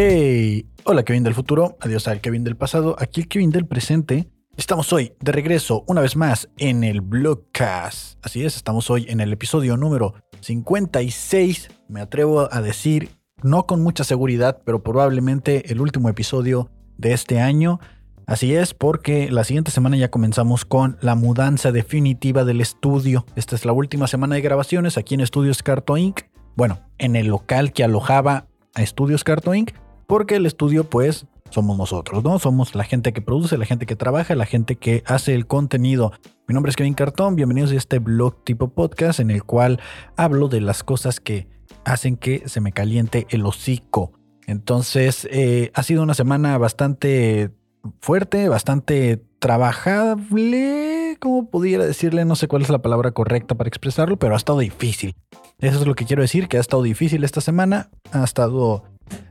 [0.00, 4.30] Hey, hola Kevin del futuro, adiós al Kevin del pasado, aquí el Kevin del presente.
[4.56, 8.24] Estamos hoy de regreso una vez más en el Blogcast.
[8.24, 11.70] Así es, estamos hoy en el episodio número 56.
[11.88, 13.08] Me atrevo a decir,
[13.42, 17.80] no con mucha seguridad, pero probablemente el último episodio de este año.
[18.24, 23.26] Así es, porque la siguiente semana ya comenzamos con la mudanza definitiva del estudio.
[23.34, 26.20] Esta es la última semana de grabaciones aquí en Estudios Carto Inc.
[26.54, 28.46] Bueno, en el local que alojaba
[28.76, 29.72] a Estudios Carto Inc.
[30.08, 32.38] Porque el estudio, pues, somos nosotros, ¿no?
[32.38, 36.12] Somos la gente que produce, la gente que trabaja, la gente que hace el contenido.
[36.46, 39.80] Mi nombre es Kevin Cartón, bienvenidos a este blog tipo podcast en el cual
[40.16, 41.46] hablo de las cosas que
[41.84, 44.12] hacen que se me caliente el hocico.
[44.46, 47.50] Entonces, eh, ha sido una semana bastante
[48.00, 54.18] fuerte, bastante trabajable, como pudiera decirle, no sé cuál es la palabra correcta para expresarlo,
[54.18, 55.14] pero ha estado difícil.
[55.60, 58.84] Eso es lo que quiero decir, que ha estado difícil esta semana, ha estado,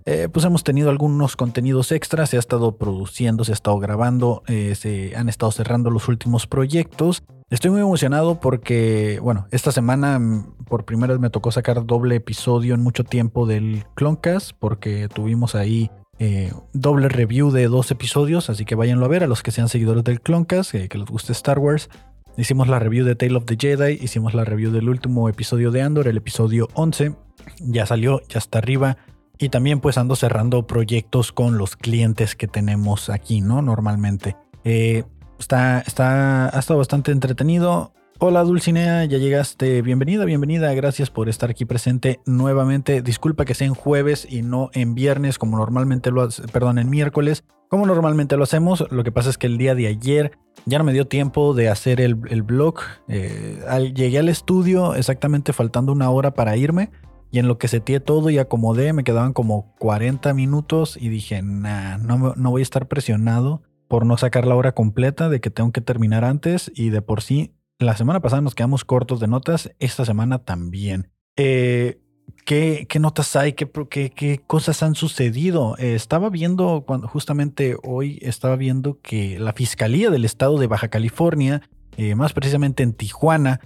[0.06, 4.44] eh, pues hemos tenido algunos contenidos extras, se ha estado produciendo, se ha estado grabando,
[4.48, 7.24] eh, se han estado cerrando los últimos proyectos.
[7.50, 12.16] Estoy muy emocionado porque, bueno, esta semana mm, por primera vez me tocó sacar doble
[12.16, 15.90] episodio en mucho tiempo del Cloncast, porque tuvimos ahí
[16.20, 19.70] eh, doble review de dos episodios, así que váyanlo a ver a los que sean
[19.70, 21.90] seguidores del Cloncast, eh, que les guste Star Wars.
[22.38, 25.82] Hicimos la review de Tale of the Jedi, hicimos la review del último episodio de
[25.84, 27.16] Andor, el episodio 11.
[27.60, 28.98] Ya salió, ya está arriba.
[29.40, 33.62] Y también pues ando cerrando proyectos con los clientes que tenemos aquí, ¿no?
[33.62, 34.36] Normalmente.
[34.64, 35.04] Eh,
[35.40, 37.94] está, está, ha estado bastante entretenido.
[38.20, 39.84] Hola Dulcinea, ya llegaste.
[39.84, 40.74] Bienvenida, bienvenida.
[40.74, 43.04] Gracias por estar aquí presente nuevamente.
[43.04, 47.44] Disculpa que sea en jueves y no en viernes como normalmente lo perdón, en miércoles.
[47.70, 48.86] Como normalmente lo hacemos.
[48.90, 50.32] Lo que pasa es que el día de ayer
[50.66, 52.80] ya no me dio tiempo de hacer el, blog.
[53.08, 53.62] Eh,
[53.94, 56.90] llegué al estudio exactamente faltando una hora para irme.
[57.32, 61.42] Y en lo que seteé todo y acomodé, me quedaban como 40 minutos y dije,
[61.42, 65.50] nah, no, no voy a estar presionado por no sacar la hora completa de que
[65.50, 69.28] tengo que terminar antes y de por sí la semana pasada nos quedamos cortos de
[69.28, 71.12] notas, esta semana también.
[71.36, 72.00] Eh,
[72.44, 73.54] ¿qué, notas hay?
[73.54, 75.76] ¿Qué, qué, cosas han sucedido?
[75.78, 80.88] Eh, estaba viendo, cuando, justamente hoy estaba viendo que la Fiscalía del Estado de Baja
[80.88, 81.62] California,
[81.98, 83.62] eh, más precisamente en Tijuana,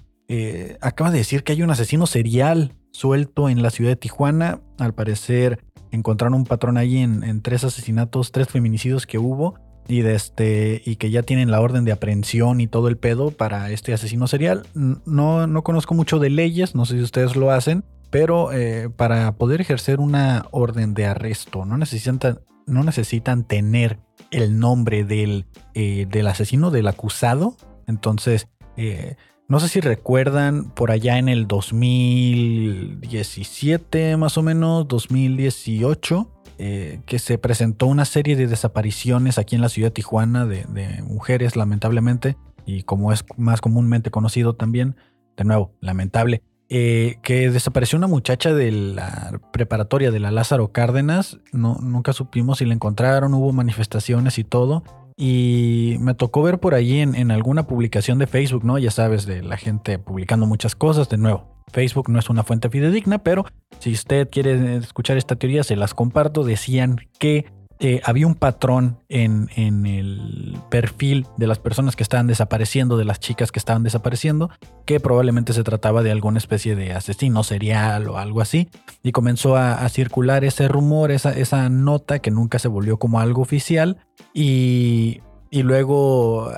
[0.80, 4.62] acaba de decir que hay un asesino serial suelto en la ciudad de Tijuana.
[4.78, 9.56] Al parecer encontraron un patrón ahí en, tres asesinatos, tres feminicidios que hubo
[9.88, 13.32] y, de este, y que ya tienen la orden de aprehensión y todo el pedo
[13.32, 14.66] para este asesino serial.
[14.74, 19.34] No, no conozco mucho de leyes, no sé si ustedes lo hacen, pero eh, para
[19.34, 24.00] poder ejercer una orden de arresto no necesitan, no necesitan tener
[24.32, 27.56] el nombre del, eh, del asesino, del acusado.
[27.88, 28.48] Entonces,
[28.78, 29.16] eh,
[29.48, 37.18] no sé si recuerdan por allá en el 2017 más o menos, 2018 eh, que
[37.18, 42.38] se presentó una serie de desapariciones aquí en la ciudad de Tijuana de, mujeres, lamentablemente,
[42.68, 44.96] y como es más comúnmente conocido también,
[45.38, 51.40] de nuevo, lamentable, eh, que desapareció una muchacha de la preparatoria de la Lázaro Cárdenas,
[51.52, 54.84] no, nunca supimos si la encontraron, hubo manifestaciones y todo.
[55.18, 58.78] Y me tocó ver por allí en, en alguna publicación de Facebook, ¿no?
[58.78, 62.70] Ya sabes, de la gente publicando muchas cosas, de nuevo, Facebook no es una fuente
[62.70, 63.46] fidedigna, pero
[63.80, 66.44] si usted quiere escuchar esta teoría, se las comparto.
[66.44, 67.46] Decían que
[67.84, 73.20] eh, había un patrón en, el perfil de las personas que estaban desapareciendo, de las
[73.20, 74.52] chicas que estaban desapareciendo,
[74.86, 78.70] que probablemente se trataba de alguna especie de asesino serial o algo así.
[79.02, 83.42] Y comenzó a, circular ese rumor, esa, esa nota que nunca se volvió como algo
[83.42, 83.98] oficial.
[84.34, 85.22] Y
[85.54, 86.50] y luego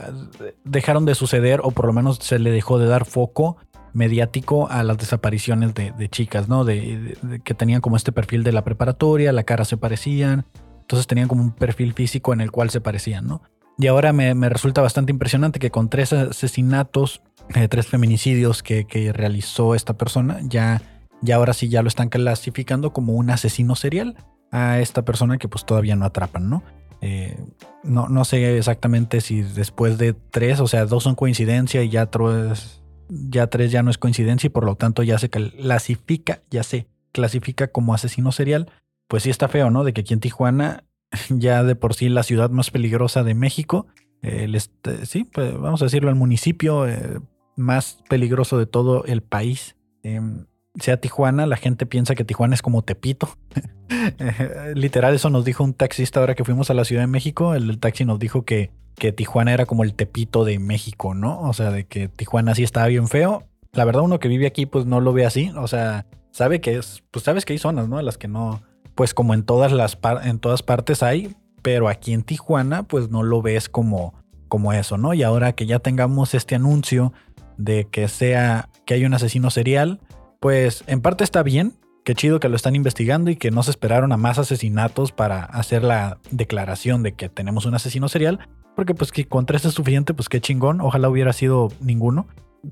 [0.64, 3.58] dejaron de suceder o por lo menos se le dejó de dar foco
[3.92, 6.64] mediático a las desapariciones de, chicas, ¿no?
[6.64, 10.46] De, que tenían como este perfil de la preparatoria, la cara se parecían,
[10.84, 13.42] entonces tenían como un perfil físico en el cual se parecían, ¿no?
[13.78, 17.24] Y ahora me, resulta bastante impresionante que con tres asesinatos,
[17.56, 20.82] eh, tres feminicidios que, realizó esta persona, ya,
[21.22, 24.16] ya ahora sí ya lo están clasificando como un asesino serial
[24.52, 26.64] a esta persona que pues todavía no atrapan, ¿no?
[27.02, 27.36] Eh,
[27.84, 32.06] no, no sé exactamente si después de tres, o sea, dos son coincidencia y ya
[32.06, 36.64] tres ya tres ya no es coincidencia y por lo tanto ya se clasifica, ya
[36.64, 38.72] se clasifica como asesino serial,
[39.08, 39.84] pues sí está feo, ¿no?
[39.84, 40.84] De que aquí en Tijuana,
[41.30, 43.88] ya de por sí la ciudad más peligrosa de México,
[44.22, 44.58] el
[45.04, 47.20] sí, pues vamos a decirlo, el municipio eh,
[47.58, 50.46] más peligroso de todo el país, em,
[50.80, 53.30] sea Tijuana, la gente piensa que Tijuana es como Tepito.
[54.76, 57.54] Literal, eso nos dijo un taxista ahora que fuimos a la Ciudad de México.
[57.54, 61.42] El, el taxi nos dijo que que Tijuana era como el tepito de México, ¿no?
[61.42, 63.44] O sea, de que Tijuana sí estaba bien feo.
[63.72, 65.52] La verdad, uno que vive aquí, pues no lo ve así.
[65.56, 67.98] O sea, sabe que es, pues sabes que hay zonas, ¿no?
[67.98, 68.62] A las que no,
[68.96, 73.24] pues como en todas las en todas partes hay, pero aquí en Tijuana pues no
[73.24, 74.14] lo ves como
[74.48, 75.14] como eso, ¿no?
[75.14, 77.12] Y ahora que ya tengamos este anuncio
[77.58, 80.00] de que sea que hay un asesino serial,
[80.40, 81.74] pues en parte está bien,
[82.04, 85.44] qué chido que lo están investigando y que no se esperaron a más asesinatos para
[85.44, 89.74] hacer la declaración de que tenemos un asesino serial, porque pues que con tres es
[89.74, 92.28] suficiente, pues qué chingón, ojalá hubiera sido ninguno,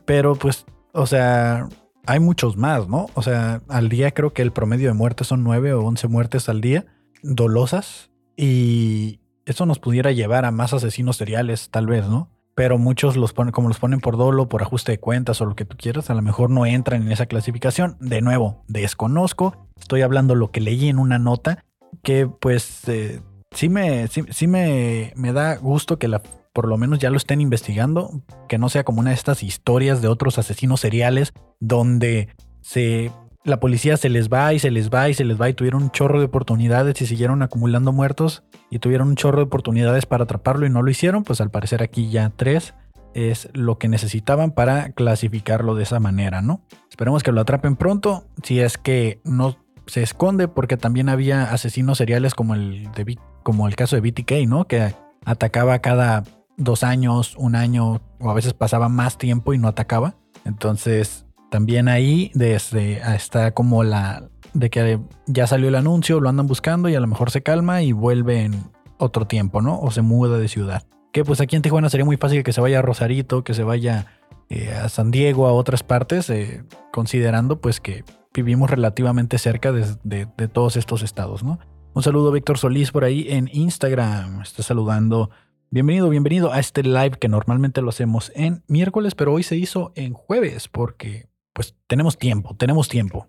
[0.06, 1.68] pero pues, o sea,
[2.06, 3.08] hay muchos más, ¿no?
[3.14, 6.50] O sea, al día creo que el promedio de muertes son nueve o once muertes
[6.50, 6.86] al día,
[7.24, 12.30] dolosas, y eso nos pudiera llevar a más asesinos seriales, tal vez, ¿no?
[12.56, 15.56] Pero muchos los ponen, como los ponen por dolo, por ajuste de cuentas o lo
[15.56, 17.98] que tú quieras, a lo mejor no entran en esa clasificación.
[18.00, 19.68] De nuevo, desconozco.
[19.80, 21.64] Estoy hablando lo que leí en una nota
[22.04, 23.22] que pues eh,
[23.52, 26.22] sí me, sí, me, me da gusto que la,
[26.54, 30.02] por lo menos ya lo estén investigando, que no sea como una de estas historias
[30.02, 32.30] de otros asesinos seriales donde
[32.62, 33.12] se
[33.44, 35.84] la policía se les va y se les va y se les va y tuvieron
[35.84, 40.26] un chorro de oportunidades y siguieron acumulando muertos y tuvieron un chorro de oportunidades para
[40.26, 42.76] atraparlo y no lo hicieron, pues al parecer aquí ya tres
[43.14, 46.62] es lo que necesitaban para clasificarlo de esa manera, ¿no?
[46.90, 49.58] Esperemos que lo atrapen pronto, si es que no
[49.88, 54.48] se esconde, porque también había asesinos seriales como el, de, como el caso de BTK,
[54.48, 54.66] ¿no?
[54.66, 54.94] Que
[55.26, 56.24] atacaba cada
[56.58, 60.16] dos años, un año, o a veces pasaba más tiempo y no atacaba.
[60.46, 66.48] Entonces, también ahí desde está como la de que ya salió el anuncio, lo andan
[66.48, 69.80] buscando y a lo mejor se calma y vuelve en otro tiempo, ¿no?
[69.80, 70.84] O se muda de ciudad.
[71.12, 73.64] Que pues aquí en Tijuana sería muy fácil que se vaya a Rosarito, que se
[73.64, 74.08] vaya
[74.50, 78.04] eh, a San Diego, a otras partes, eh, considerando pues que
[78.34, 81.60] vivimos relativamente cerca de, de, todos estos estados, ¿no?
[81.94, 84.42] Un saludo Víctor Solís por ahí en Instagram.
[84.42, 85.30] Está saludando.
[85.74, 89.94] Bienvenido, bienvenido a este live que normalmente lo hacemos en miércoles, pero hoy se hizo
[89.96, 93.26] en jueves porque pues tenemos tiempo, tenemos tiempo.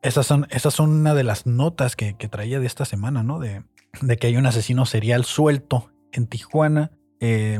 [0.00, 3.38] Esas son, esas son una de las notas que, traía de esta semana, ¿no?
[3.40, 3.62] De,
[4.18, 6.92] que hay un asesino serial suelto en Tijuana.
[7.20, 7.58] Eh,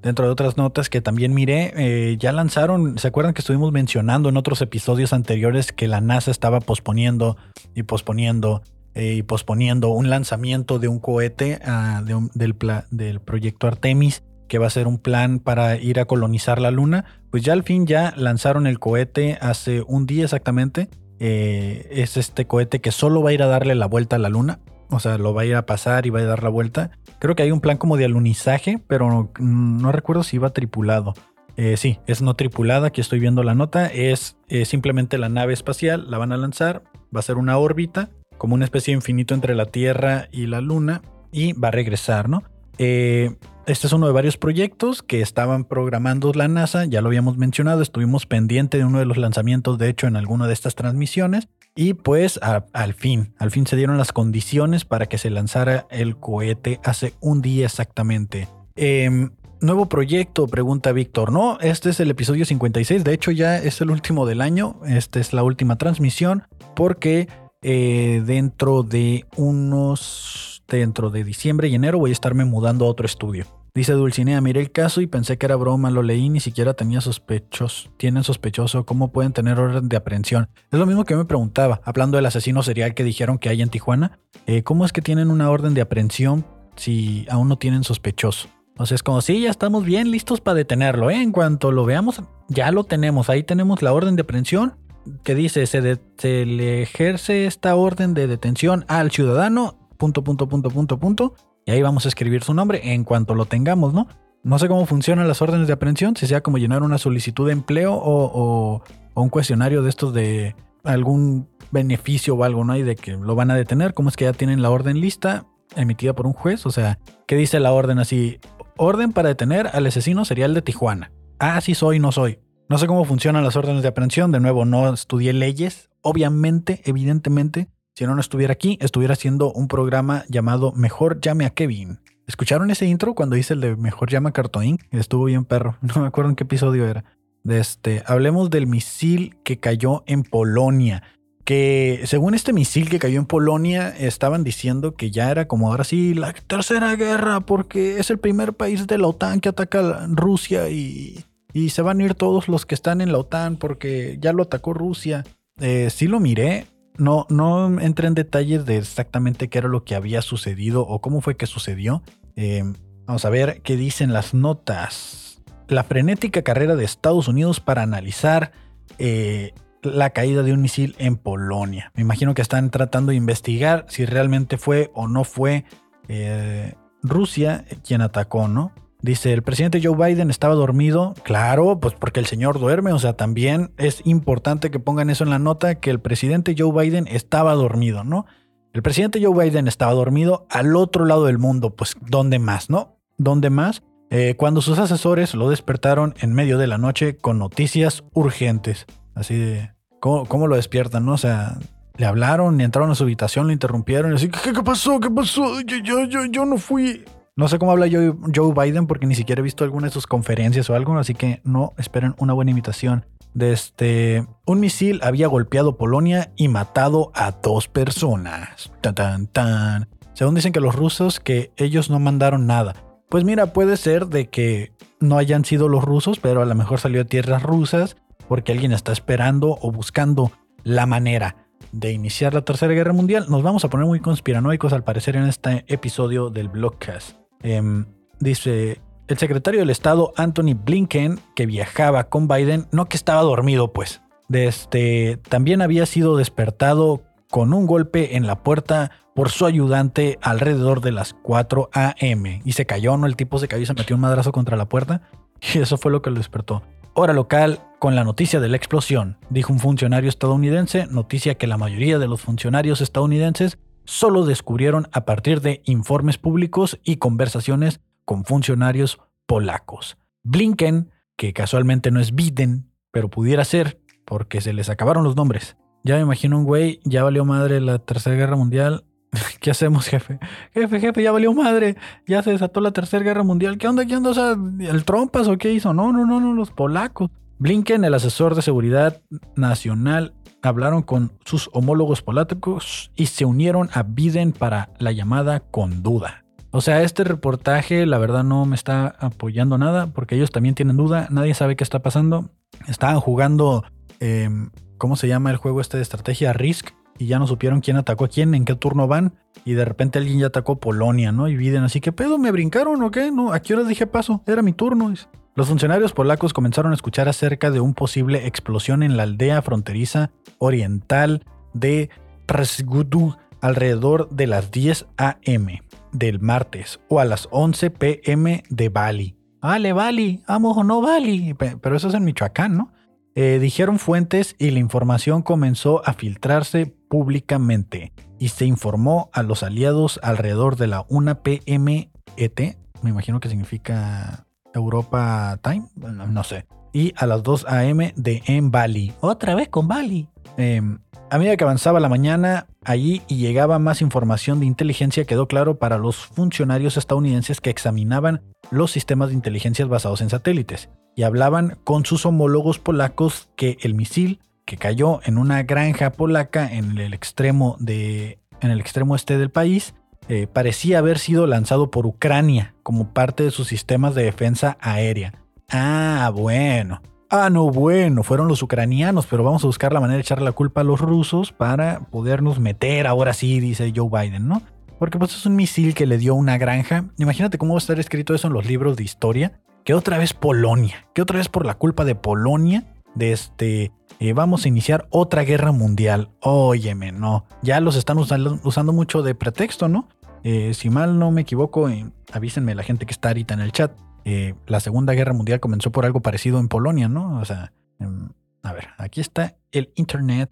[0.00, 4.30] dentro de otras notas que también miré, eh, ya lanzaron, ¿se acuerdan que estuvimos mencionando
[4.30, 7.36] en otros episodios anteriores que la NASA estaba posponiendo
[7.74, 8.62] y posponiendo
[8.98, 12.02] eh, y posponiendo un lanzamiento de un cohete ah,
[12.34, 14.24] del, proyecto Artemis?
[14.48, 17.62] que va a ser un plan para ir a colonizar la Luna, pues ya al
[17.62, 20.88] fin ya lanzaron el cohete hace un día exactamente.
[21.20, 24.30] Eh, es este cohete que solo va a ir a darle la vuelta a la
[24.30, 24.58] Luna.
[24.90, 26.90] O sea, lo va a ir a pasar y va a dar la vuelta.
[27.20, 31.14] Creo que hay un plan como de alunizaje, pero no, recuerdo si iba tripulado.
[31.56, 33.86] Eh, sí, es no tripulada, aquí estoy viendo la nota.
[33.86, 36.82] Es eh, simplemente la nave espacial, la van a lanzar,
[37.14, 40.60] va a ser una órbita, como una especie de infinito entre la Tierra y la
[40.60, 42.44] Luna, y va a regresar, ¿no?
[42.78, 43.36] Eh,
[43.66, 47.82] este es uno de varios proyectos que estaban programando la NASA, ya lo habíamos mencionado,
[47.82, 51.48] estuvimos pendiente de uno de los lanzamientos, de hecho, en alguna de estas transmisiones.
[51.74, 56.16] Y pues al fin, al fin se dieron las condiciones para que se lanzara el
[56.16, 58.48] cohete hace un día exactamente.
[58.74, 59.30] Em,
[59.60, 61.30] nuevo proyecto, pregunta Víctor.
[61.30, 65.20] No, este es el episodio 56, de hecho ya es el último del año, esta
[65.20, 67.28] es la última transmisión, porque
[67.62, 73.06] eh, dentro de unos, dentro de diciembre y enero voy a estarme mudando a otro
[73.06, 73.46] estudio.
[73.74, 77.00] Dice Dulcinea, miré el caso y pensé que era broma, lo leí, ni siquiera tenía
[77.00, 77.90] sospechos.
[77.96, 80.48] Tienen sospechoso, ¿cómo pueden tener orden de aprehensión?
[80.72, 83.68] Es lo mismo que me preguntaba, hablando del asesino serial que dijeron que hay en
[83.68, 84.18] Tijuana.
[84.46, 88.48] Eh, ¿Cómo es que tienen una orden de aprehensión si aún no tienen sospechoso?
[88.78, 91.22] O sea, es como, sí, ya estamos bien listos para detenerlo, ¿eh?
[91.22, 93.30] En cuanto lo veamos, ya lo tenemos.
[93.30, 94.74] Ahí tenemos la orden de aprehensión
[95.22, 100.70] que dice, se, se le ejerce esta orden de detención al ciudadano, punto, punto, punto,
[100.70, 101.34] punto, punto
[101.68, 104.08] y ahí vamos a escribir su nombre en cuanto lo tengamos, ¿no?
[104.42, 107.52] No sé cómo funcionan las órdenes de aprehensión, si sea como llenar una solicitud de
[107.52, 108.82] empleo o,
[109.14, 112.74] un cuestionario de estos de algún beneficio o algo, ¿no?
[112.74, 115.44] Y de que lo van a detener, ¿cómo es que ya tienen la orden lista
[115.76, 116.64] emitida por un juez?
[116.64, 118.40] O sea, ¿qué dice la orden así?
[118.78, 121.12] Orden para detener al asesino serial de Tijuana.
[121.38, 122.38] Ah, sí soy, no soy.
[122.70, 125.88] No sé cómo funcionan las órdenes de aprehensión, de nuevo, no estudié leyes.
[126.02, 131.98] Obviamente, evidentemente, si no, estuviera aquí, estuviera haciendo un programa llamado Mejor llame a Kevin.
[132.26, 134.78] ¿Escucharon ese intro cuando hice el de Mejor llama a Cartoon?
[134.90, 135.78] Estuvo bien perro.
[135.82, 137.06] No me acuerdo en qué episodio era.
[137.42, 141.02] De este, hablemos del misil que cayó en Polonia.
[141.44, 145.84] Que según este misil que cayó en Polonia, estaban diciendo que ya era como ahora
[145.84, 150.06] sí la tercera guerra, porque es el primer país de la OTAN que ataca a
[150.06, 154.18] Rusia y, y se van a ir todos los que están en la OTAN porque
[154.20, 155.24] ya lo atacó Rusia.
[155.60, 156.66] Eh, sí lo miré,
[156.98, 161.20] no, no entré en detalles de exactamente qué era lo que había sucedido o cómo
[161.20, 162.02] fue que sucedió.
[162.36, 162.64] Eh,
[163.06, 165.40] vamos a ver qué dicen las notas.
[165.68, 168.52] La frenética carrera de Estados Unidos para analizar
[168.98, 171.92] eh, la caída de un misil en Polonia.
[171.94, 175.64] Me imagino que están tratando de investigar si realmente fue o no fue
[176.08, 178.72] eh, Rusia quien atacó, ¿no?
[179.00, 181.14] Dice, el presidente Joe Biden estaba dormido.
[181.22, 182.92] Claro, pues porque el señor duerme.
[182.92, 186.72] O sea, también es importante que pongan eso en la nota, que el presidente Joe
[186.72, 188.26] Biden estaba dormido, ¿no?
[188.72, 191.74] El presidente Joe Biden estaba dormido al otro lado del mundo.
[191.74, 192.96] Pues, ¿dónde más, no?
[193.16, 193.82] ¿Dónde más?
[194.10, 198.86] Eh, cuando sus asesores lo despertaron en medio de la noche con noticias urgentes.
[199.14, 201.12] Así de, ¿cómo, lo despiertan, no?
[201.12, 201.58] O sea,
[201.96, 204.98] le hablaron, entraron a su habitación, lo interrumpieron y así, ¿qué, qué pasó?
[204.98, 205.60] ¿Qué pasó?
[205.60, 207.04] Yo, yo, yo, yo no fui.
[207.38, 210.68] No sé cómo habla Joe, Biden porque ni siquiera he visto alguna de sus conferencias
[210.70, 213.06] o algo, así que no esperen una buena imitación.
[213.32, 218.72] De este, un misil había golpeado Polonia y matado a dos personas.
[218.80, 219.88] Tan, tan, tan.
[220.14, 222.74] Según dicen que los rusos, que ellos no mandaron nada.
[223.08, 226.80] Pues mira, puede ser de que no hayan sido los rusos, pero a lo mejor
[226.80, 230.32] salió de tierras rusas porque alguien está esperando o buscando
[230.64, 231.36] la manera
[231.70, 233.26] de iniciar la Tercera Guerra Mundial.
[233.28, 237.27] Nos vamos a poner muy conspiranoicos al parecer en este episodio del Blogcast.
[237.42, 237.86] Em,
[238.20, 243.72] dice el secretario del Estado Anthony Blinken, que viajaba con Biden, no que estaba dormido,
[243.72, 244.02] pues.
[244.30, 250.80] este, también había sido despertado con un golpe en la puerta por su ayudante alrededor
[250.80, 252.42] de las 4 a.m.
[252.44, 253.06] Y se cayó, ¿no?
[253.06, 255.02] El tipo se cayó y se metió un madrazo contra la puerta.
[255.54, 256.62] Y eso fue lo que lo despertó.
[256.94, 261.56] Hora local con la noticia de la explosión, dijo un funcionario estadounidense, noticia que la
[261.56, 263.56] mayoría de los funcionarios estadounidenses
[263.88, 269.96] solo descubrieron a partir de informes públicos y conversaciones con funcionarios polacos.
[270.22, 275.56] Blinken, que casualmente no es Biden, pero pudiera ser, porque se les acabaron los nombres.
[275.84, 278.84] Ya me imagino un güey, ya valió madre la Tercera Guerra Mundial.
[279.40, 280.18] ¿Qué hacemos, jefe?
[280.52, 281.76] Jefe, jefe, ya valió madre.
[282.06, 283.56] Ya se desató la Tercera Guerra Mundial.
[283.56, 283.86] ¿Qué onda?
[283.86, 284.36] ¿Qué onda?
[284.68, 285.72] ¿el trompas o qué hizo?
[285.72, 287.10] No, no, no, no, los polacos.
[287.38, 289.00] Blinken, el asesor de seguridad
[289.34, 295.82] nacional hablaron con sus homólogos políticos y se unieron a Biden para la llamada con
[295.82, 296.24] duda.
[296.50, 300.76] O sea, este reportaje la verdad no me está apoyando nada porque ellos también tienen
[300.76, 302.30] duda, nadie sabe qué está pasando.
[302.66, 303.64] Estaban jugando,
[304.00, 306.32] em, ¿cómo se llama el juego este de estrategia?
[306.32, 309.14] Risk y ya no supieron quién atacó a quién, en qué turno van
[309.44, 311.28] y de repente alguien ya atacó Polonia, ¿no?
[311.28, 312.18] Y Biden así, ¿qué pedo?
[312.18, 313.10] ¿Me brincaron o qué?
[313.10, 314.22] No, ¿a qué hora dije paso?
[314.26, 314.92] Era mi turno.
[315.34, 320.10] Los funcionarios polacos comenzaron a escuchar acerca de un posible explosión en la aldea fronteriza
[320.38, 321.90] oriental de
[322.26, 325.62] Przgudu alrededor de las 10 a.m.
[325.92, 328.42] del martes o a las 11 p.m.
[328.48, 329.16] de Bali.
[329.40, 331.34] Vale, Bali, vamos o no Bali.
[331.34, 332.72] Pero eso es en Michoacán, ¿no?
[333.14, 339.42] Eh, dijeron fuentes y la información comenzó a filtrarse públicamente y se informó a los
[339.42, 341.90] aliados alrededor de la 1 p.m.
[342.16, 342.40] ET.
[342.82, 344.27] Me imagino que significa
[344.58, 346.46] Europa Time, no sé.
[346.72, 347.92] Y a las 2 a.m.
[347.96, 348.92] de en Bali.
[349.00, 350.08] Otra vez con Bali.
[350.36, 350.78] Em,
[351.10, 355.58] a medida que avanzaba la mañana allí y llegaba más información de inteligencia, quedó claro
[355.58, 361.56] para los funcionarios estadounidenses que examinaban los sistemas de inteligencia basados en satélites y hablaban
[361.64, 366.94] con sus homólogos polacos que el misil que cayó en una granja polaca en el
[366.94, 369.74] extremo de en el extremo este del país
[370.08, 375.12] eh, parecía haber sido lanzado por Ucrania como parte de sus sistemas de defensa aérea.
[375.50, 376.80] Ah, bueno.
[377.10, 380.32] Ah, no, bueno, fueron los ucranianos, pero vamos a buscar la manera de echarle la
[380.32, 384.42] culpa a los rusos para podernos meter ahora sí, dice Joe Biden, ¿no?
[384.78, 386.84] Porque pues es un misil que le dio una granja.
[386.98, 389.40] Imagínate cómo va a estar escrito eso en los libros de historia.
[389.64, 394.12] Que otra vez Polonia, que otra vez por la culpa de Polonia, de este, eh,
[394.12, 396.10] vamos a iniciar otra guerra mundial.
[396.20, 399.88] Óyeme, no, ya los están usando mucho de pretexto, ¿no?
[400.24, 403.52] Eh, si mal no me equivoco, eh, avísenme la gente que está ahorita en el
[403.52, 403.72] chat.
[404.04, 407.18] Eh, la Segunda Guerra Mundial comenzó por algo parecido en Polonia, ¿no?
[407.20, 408.08] O sea, em,
[408.42, 410.30] a ver, aquí está el Internet.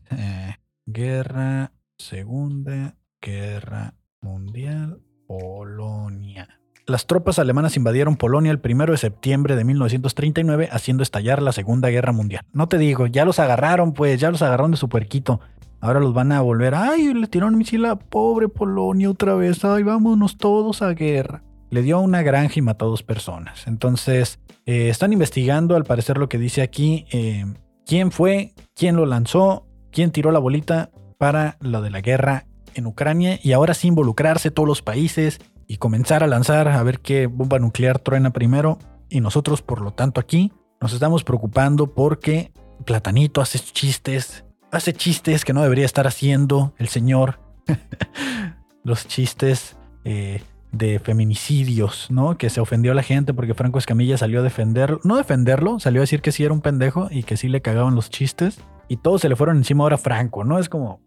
[0.88, 6.48] guerra, Segunda Guerra Mundial, Polonia.
[6.86, 11.88] Las tropas alemanas invadieron Polonia el 1 de septiembre de 1939, haciendo estallar la Segunda
[11.88, 12.44] Guerra Mundial.
[12.52, 15.40] No te digo, ya los agarraron, pues, ya los agarraron de su puerquito.
[15.80, 16.74] Ahora los van a volver.
[16.74, 19.64] Ay, le tiraron un misil a pobre Polonia otra vez.
[19.64, 21.42] Ay, vámonos todos a guerra.
[21.70, 23.66] Le dio a una granja y mató a dos personas.
[23.66, 27.06] Entonces, eh, están investigando, al parecer, lo que dice aquí.
[27.12, 27.44] Eh,
[27.84, 28.54] ¿Quién fue?
[28.74, 29.66] ¿Quién lo lanzó?
[29.92, 33.38] ¿Quién tiró la bolita para lo de la guerra en Ucrania?
[33.42, 37.58] Y ahora sí involucrarse todos los países y comenzar a lanzar a ver qué bomba
[37.58, 38.78] nuclear truena primero.
[39.08, 42.52] Y nosotros, por lo tanto, aquí nos estamos preocupando porque
[42.84, 44.45] Platanito hace chistes
[44.76, 47.40] hace chistes que no debería estar haciendo el señor.
[48.84, 52.38] Los chistes eh, de feminicidios, ¿no?
[52.38, 55.00] Que se ofendió a la gente porque Franco Escamilla salió a defenderlo.
[55.02, 57.94] No defenderlo, salió a decir que sí era un pendejo y que sí le cagaban
[57.94, 58.60] los chistes.
[58.88, 60.60] y todos se le fueron encima ahora a Franco, ¿no?
[60.60, 61.00] Es como,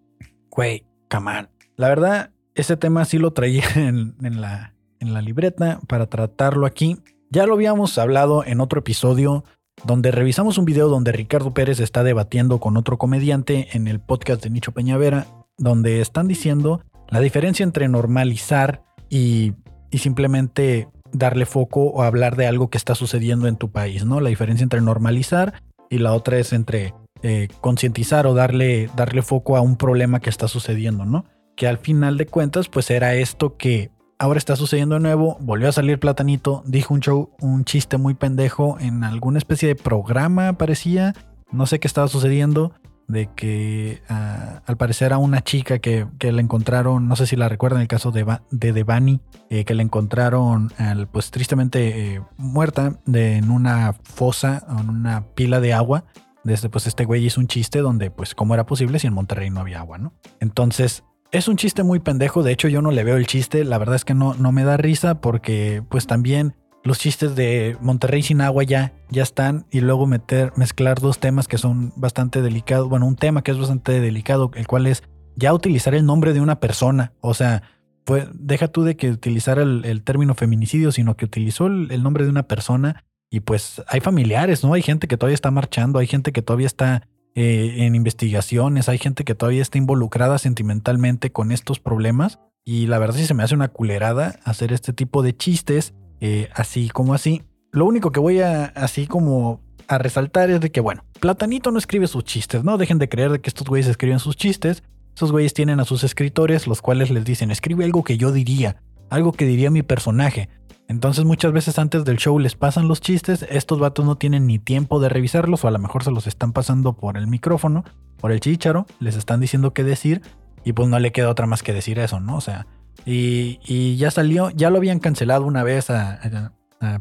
[0.49, 1.49] güey, camán.
[1.77, 6.97] La verdad, ese tema sí lo traía en, la, en la libreta para tratarlo aquí.
[7.29, 9.45] Ya lo habíamos hablado en otro episodio
[9.83, 14.43] donde revisamos un video donde Ricardo Pérez está debatiendo con otro comediante en el podcast
[14.43, 19.53] de Nicho Peñavera, donde están diciendo la diferencia entre normalizar y,
[19.91, 24.21] y simplemente darle foco o hablar de algo que está sucediendo en tu país, ¿no?
[24.21, 29.57] La diferencia entre normalizar y la otra es entre eh, concientizar o darle, darle foco
[29.57, 31.25] a un problema que está sucediendo, ¿no?
[31.55, 35.37] Que al final de cuentas, pues era esto que ahora está sucediendo de nuevo.
[35.39, 39.75] Volvió a salir Platanito, dijo un show, un chiste muy pendejo en alguna especie de
[39.75, 41.15] programa, parecía.
[41.51, 42.73] No sé qué estaba sucediendo
[43.07, 47.35] de que ah, al parecer a una chica que, que, le encontraron, no sé si
[47.35, 50.71] la recuerdan, el caso de, de Devani, eh, que le encontraron
[51.11, 56.05] pues tristemente eh, muerta de, en una fosa, en una pila de agua.
[56.43, 59.49] Desde pues este güey hizo un chiste donde pues cómo era posible si en Monterrey
[59.49, 60.13] no había agua, ¿no?
[60.39, 63.77] Entonces es un chiste muy pendejo, de hecho yo no le veo el chiste, la
[63.77, 68.23] verdad es que no, no me da risa porque pues también los chistes de Monterrey
[68.23, 72.89] sin agua ya, ya están y luego meter, mezclar dos temas que son bastante delicados,
[72.89, 75.03] bueno, un tema que es bastante delicado, el cual es
[75.35, 77.63] ya utilizar el nombre de una persona, o sea,
[78.05, 82.31] pues deja tú de que utilizara el, término feminicidio, sino que utilizó el, nombre de
[82.31, 84.73] una persona y pues hay familiares, ¿no?
[84.73, 88.97] Hay gente que todavía está marchando, hay gente que todavía está eh, en investigaciones, hay
[88.97, 93.43] gente que todavía está involucrada sentimentalmente con estos problemas y la verdad sí se me
[93.43, 97.43] hace una culerada hacer este tipo de chistes eh, así como así.
[97.71, 101.79] Lo único que voy a así como a resaltar es de que, bueno, Platanito no
[101.79, 102.77] escribe sus chistes, ¿no?
[102.77, 104.83] Dejen de creer de que estos güeyes escriben sus chistes.
[105.15, 108.81] Esos güeyes tienen a sus escritores, los cuales les dicen, escribe algo que yo diría,
[109.09, 110.49] algo que diría mi personaje.
[110.89, 114.57] Entonces muchas veces antes del show les pasan los chistes, estos vatos no tienen ni
[114.57, 117.85] tiempo de revisarlos o a lo mejor se los están pasando por el micrófono,
[118.19, 120.23] por el chícharo, les están diciendo qué decir
[120.65, 122.35] y pues no le queda otra más que decir eso, ¿no?
[122.35, 122.65] O sea,
[123.05, 126.51] y, ya salió, ya lo habían cancelado una vez a,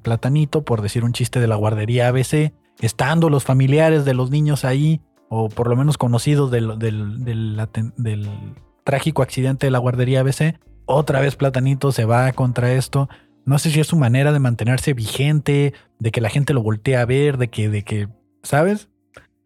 [0.03, 4.65] Platanito por decir un chiste de la guardería ABC, estando los familiares de los niños
[4.65, 6.67] ahí, o por lo menos conocidos del,
[8.83, 10.59] trágico accidente de la guardería ABC.
[10.85, 13.09] Otra vez Platanito se va contra esto.
[13.49, 16.99] No sé si es su manera de mantenerse vigente, de que la gente lo voltee
[16.99, 18.07] a ver, de que, de que,
[18.43, 18.91] ¿sabes?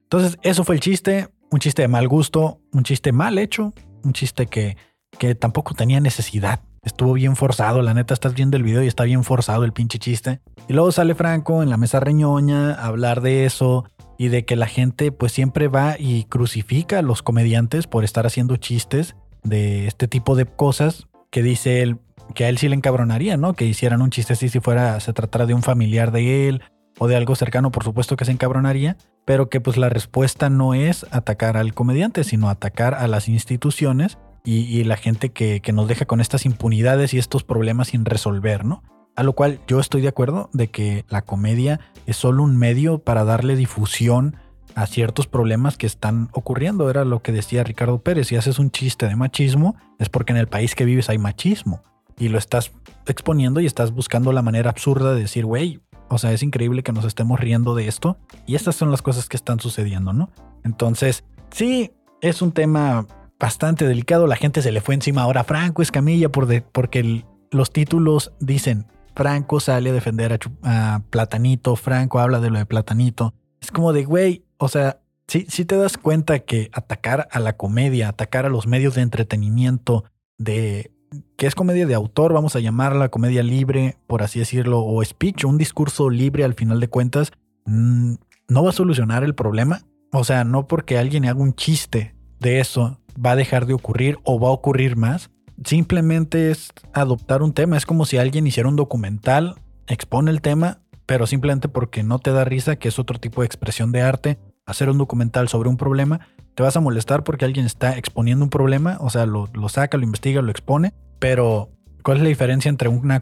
[0.02, 4.12] Entonces, eso fue el chiste, un chiste de mal gusto, un chiste mal hecho, un
[4.12, 4.76] chiste que,
[5.20, 6.62] que tampoco tenía necesidad.
[6.82, 10.00] Estuvo bien forzado, la neta, estás viendo el video y está bien forzado el pinche
[10.00, 10.40] chiste.
[10.66, 13.84] Y luego sale Franco en la mesa reñoña a hablar de eso
[14.18, 18.26] y de que la gente pues siempre va y crucifica a los comediantes por estar
[18.26, 22.00] haciendo chistes de este tipo de cosas que dice él
[22.32, 23.54] que a él sí le encabronaría, ¿no?
[23.54, 26.62] Que hicieran un chiste así si fuera se tratara de un familiar de él
[26.98, 30.74] o de algo cercano, por supuesto que se encabronaría, pero que pues la respuesta no
[30.74, 36.04] es atacar al comediante, sino atacar a las instituciones y, la gente que, nos deja
[36.04, 38.82] con estas impunidades y estos problemas sin resolver, ¿no?
[39.14, 42.98] A lo cual yo estoy de acuerdo de que la comedia es solo un medio
[42.98, 44.36] para darle difusión
[44.74, 46.90] a ciertos problemas que están ocurriendo.
[46.90, 48.28] Era lo que decía Ricardo Pérez.
[48.28, 51.82] Si haces un chiste de machismo, es porque en el país que vives hay machismo.
[52.18, 52.72] Y lo estás
[53.07, 56.92] exponiendo y estás buscando la manera absurda de decir, güey, o sea, es increíble que
[56.92, 58.18] nos estemos riendo de esto.
[58.46, 60.31] Y estas son las cosas que están sucediendo, ¿no?
[60.64, 63.07] Entonces, sí, es un tema
[63.38, 64.27] bastante delicado.
[64.27, 68.87] La gente se le fue encima ahora a Franco Escamilla por porque los títulos dicen
[69.14, 73.35] Franco sale a defender a, Platanito, Franco habla de lo de Platanito.
[73.61, 77.57] Es como de, güey, o sea, si si te das cuenta que atacar a la
[77.57, 80.05] comedia, atacar a los medios de entretenimiento,
[80.38, 80.90] de
[81.37, 85.44] que es comedia de autor, vamos a llamarla comedia libre, por así decirlo, o speech,
[85.44, 87.33] un discurso libre al final de cuentas,
[87.66, 88.14] mm,
[88.48, 89.83] no va a solucionar el problema.
[90.12, 94.18] O sea, no porque alguien haga un chiste de eso va a dejar de ocurrir
[94.25, 95.31] o va a ocurrir más.
[95.64, 97.77] Simplemente es adoptar un tema.
[97.77, 102.33] Es como si alguien hiciera un documental, expone el tema, pero simplemente porque no te
[102.33, 105.77] da risa, que es otro tipo de expresión de arte, hacer un documental sobre un
[105.77, 106.20] problema,
[106.55, 110.05] te vas a molestar porque alguien está exponiendo un problema, o sea, lo, saca, lo
[110.05, 111.70] investiga, lo expone, pero
[112.02, 113.20] ¿cuál es la diferencia entre una,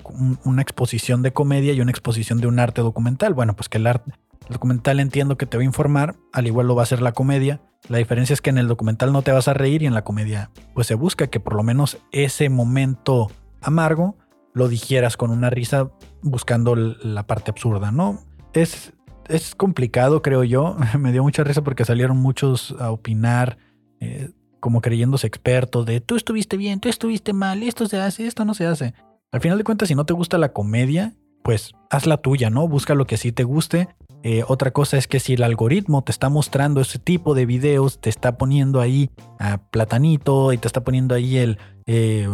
[0.63, 3.35] exposición de comedia y una exposición de un arte documental?
[3.35, 4.13] Bueno, pues que el arte
[4.49, 7.61] documental entiendo que te va a informar, al igual lo va a hacer la comedia,
[7.91, 10.03] la diferencia es que en el documental no te vas a reír y en la
[10.03, 14.17] comedia pues se busca que por lo menos ese momento amargo
[14.55, 15.91] lo digieras con una risa
[16.23, 18.25] buscando la parte absurda, ¿no?
[18.55, 18.95] Es,
[19.29, 20.75] es complicado, creo yo.
[20.99, 23.59] Me dio mucha risa porque salieron muchos a opinar
[24.01, 28.45] eh, como creyéndose expertos de tú estuviste bien, tú estuviste mal, esto se hace, esto
[28.45, 28.95] no se hace.
[29.33, 32.69] Al final de cuentas, si no te gusta la comedia, pues haz la tuya, ¿no?
[32.69, 33.89] Busca lo que sí te guste.
[34.23, 38.01] Eh, otra cosa es que si el algoritmo te está mostrando ese tipo de videos,
[38.01, 42.29] te está poniendo ahí a platanito y te está poniendo ahí el eh,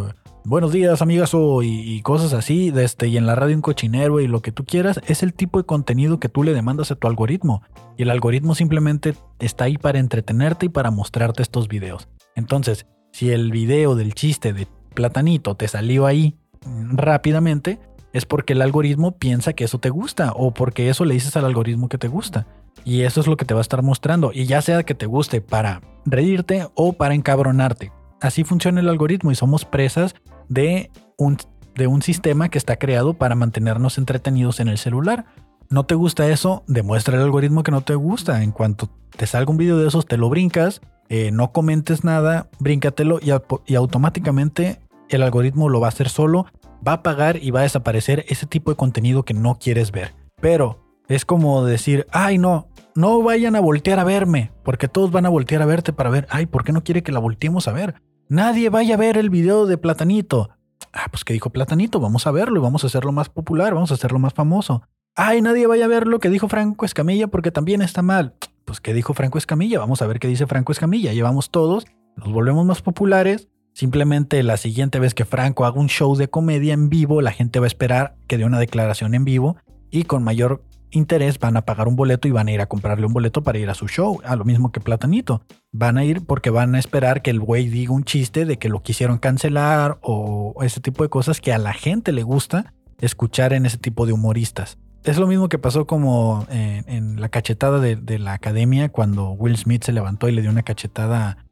[0.47, 4.43] buenos días amigas y, cosas así, este, y en la radio un cochinero y lo
[4.43, 7.63] que tú quieras, es el tipo de contenido que tú le demandas a tu algoritmo.
[7.97, 12.09] Y el algoritmo simplemente está ahí para entretenerte y para mostrarte estos videos.
[12.37, 17.81] Entonces, si el video del chiste de platanito te salió ahí mm, rápidamente,
[18.13, 21.45] es porque el algoritmo piensa que eso te gusta o porque eso le dices al
[21.45, 22.47] algoritmo que te gusta.
[22.85, 24.31] Y eso es lo que te va a estar mostrando.
[24.33, 27.91] Y ya sea que te guste para reírte o para encabronarte.
[28.21, 30.15] Así funciona el algoritmo y somos presas
[30.49, 31.37] de un,
[31.75, 35.27] de un sistema que está creado para mantenernos entretenidos en el celular.
[35.69, 36.63] ¿No te gusta eso?
[36.67, 38.43] Demuestra el algoritmo que no te gusta.
[38.43, 42.49] En cuanto te salga un video de esos, te lo brincas, eh, no comentes nada,
[42.59, 46.47] bríncatelo y, automáticamente el algoritmo lo va a hacer solo
[46.87, 50.15] va a pagar y va a desaparecer ese tipo de contenido que no quieres ver.
[50.41, 55.27] Pero es como decir, ay no, no vayan a voltear a verme, porque todos van
[55.27, 57.73] a voltear a verte para ver, ay, ¿por qué no quiere que la volteemos a
[57.73, 58.03] ver?
[58.29, 60.51] Nadie vaya a ver el video de Platanito.
[60.93, 63.91] Ah, pues que dijo Platanito, vamos a verlo y vamos a hacerlo más popular, vamos
[63.91, 64.83] a hacerlo más famoso.
[65.15, 68.35] Ay, nadie vaya a ver lo que dijo Franco Escamilla porque también está mal.
[68.67, 71.15] Pues que dijo Franco Escamilla, vamos a ver qué dice Franco Escamilla.
[71.15, 76.17] Llevamos todos, nos volvemos más populares Simplemente la siguiente vez que Franco haga un show
[76.17, 79.59] de comedia en vivo, la gente va a esperar que dé una declaración en vivo
[79.91, 83.05] y con mayor interés van a pagar un boleto y van a ir a comprarle
[83.05, 85.43] un boleto para ir a su show, a lo mismo que Platanito.
[85.73, 88.71] Van a ir porque van a esperar que el güey diga un chiste de que
[88.71, 93.53] lo quisieron cancelar o ese tipo de cosas que a la gente le gusta escuchar
[93.53, 94.79] en ese tipo de humoristas.
[95.07, 99.85] Es lo mismo que pasó como en, la cachetada de, la academia cuando Will Smith
[99.85, 101.47] se levantó y le dio una cachetada,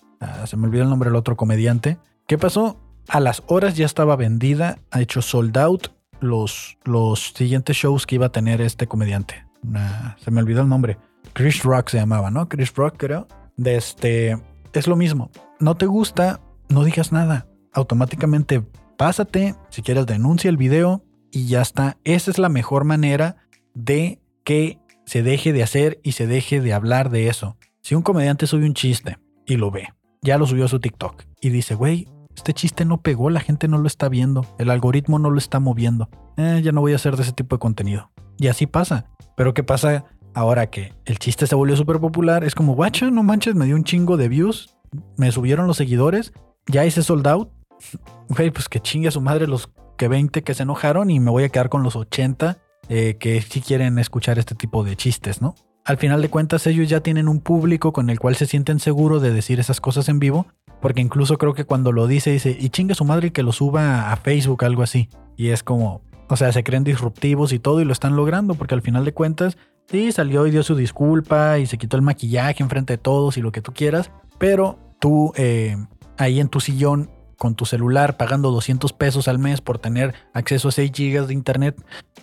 [0.45, 2.81] se me olvidó el nombre del otro comediante, ¿Qué pasó?
[3.09, 5.89] A las horas ya estaba vendida, ha hecho sold out
[6.21, 9.45] los, los siguientes shows que iba a tener este comediante.
[10.25, 10.97] se me olvidó el nombre.
[11.35, 12.49] Chris Rock se llamaba, ¿no?
[12.49, 13.29] Chris Rock, creo.
[13.63, 14.39] Este.
[14.73, 15.31] Es lo mismo.
[15.61, 16.41] No te gusta,
[16.71, 17.47] no digas nada.
[17.75, 18.65] Automáticamente
[18.97, 19.55] pásate.
[19.69, 21.99] Si quieres, denuncia el video y ya está.
[22.05, 23.37] Esa es la mejor manera
[23.75, 27.57] de que se deje de hacer y se deje de hablar de eso.
[27.83, 29.89] Si un comediante sube un chiste y lo ve,
[30.23, 33.69] ya lo subió a su TikTok y dice, güey, este chiste no pegó, la gente
[33.69, 36.09] no lo está viendo, el algoritmo no lo está moviendo.
[36.37, 38.11] Eh, ya no voy a hacer de ese tipo de contenido.
[38.39, 39.11] Y así pasa.
[39.37, 42.45] Pero ¿qué pasa ahora que el chiste se volvió súper popular?
[42.45, 44.77] Es como, guacha, no manches, me dio un chingo de views,
[45.17, 46.33] me subieron los seguidores,
[46.67, 47.51] ya hice sold out.
[48.29, 51.31] Güey, pues que chingue a su madre los que 20 que se enojaron y me
[51.31, 52.59] voy a quedar con los 80
[52.89, 55.55] eh, que sí quieren escuchar este tipo de chistes, ¿no?
[55.85, 59.21] Al final de cuentas ellos ya tienen un público con el cual se sienten seguros
[59.21, 60.47] de decir esas cosas en vivo
[60.85, 64.13] porque incluso creo que cuando lo dice, dice, y chingue su madre que lo suba
[64.13, 65.09] a Facebook, algo así.
[65.35, 68.75] Y es como, o sea, se creen disruptivos y todo y lo están logrando, porque
[68.75, 72.63] al final de cuentas, sí, salió y dio su disculpa y se quitó el maquillaje
[72.63, 75.75] enfrente de todos y lo que tú quieras, pero tú eh,
[76.19, 80.69] ahí en tu sillón con tu celular pagando 200 pesos al mes por tener acceso
[80.69, 81.77] a 6 gigas de internet,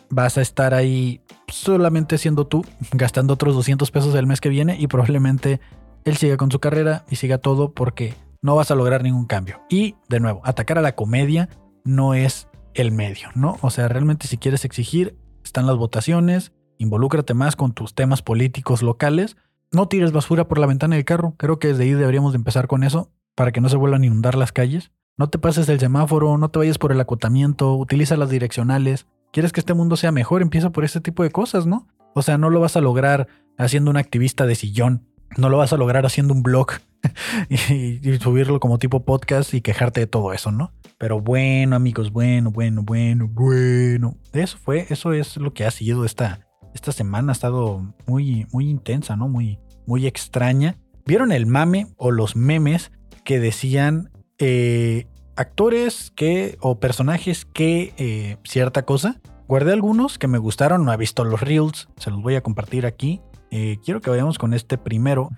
[0.09, 4.77] vas a estar ahí solamente siendo tú, gastando otros 200 pesos el mes que viene
[4.79, 5.59] y probablemente
[6.05, 9.61] él siga con su carrera y siga todo porque no vas a lograr ningún cambio.
[9.69, 11.49] Y de nuevo, atacar a la comedia
[11.83, 13.57] no es el medio, ¿no?
[13.61, 18.81] O sea, realmente si quieres exigir, están las votaciones, involúcrate más con tus temas políticos
[18.81, 19.37] locales,
[19.71, 22.67] no tires basura por la ventana del carro, creo que desde ahí deberíamos de empezar
[22.67, 24.91] con eso, para que no se vuelvan a inundar las calles.
[25.21, 29.05] No te pases el semáforo, no te vayas por el acotamiento, utiliza las direccionales.
[29.31, 30.41] ¿Quieres que este mundo sea mejor?
[30.41, 31.87] Empieza por este tipo de cosas, ¿no?
[32.15, 35.05] O sea, no lo vas a lograr haciendo un activista de sillón,
[35.37, 36.71] no lo vas a lograr haciendo un blog
[37.49, 40.73] y, subirlo como tipo podcast y quejarte de todo eso, ¿no?
[40.97, 44.17] Pero bueno, amigos, bueno, bueno, bueno, bueno.
[44.33, 47.31] Eso fue, eso es lo que ha sido esta, esta semana.
[47.31, 49.27] Ha estado muy, muy intensa, ¿no?
[49.27, 50.79] Muy, muy extraña.
[51.05, 52.91] ¿Vieron el mame o los memes
[53.23, 54.09] que decían
[54.43, 55.05] eh,
[55.35, 59.21] actores que o personajes que eh, cierta cosa?
[59.47, 62.85] Guardé algunos que me gustaron, no he visto los reels, se los voy a compartir
[62.85, 63.21] aquí.
[63.49, 65.29] Eh, quiero que vayamos con este primero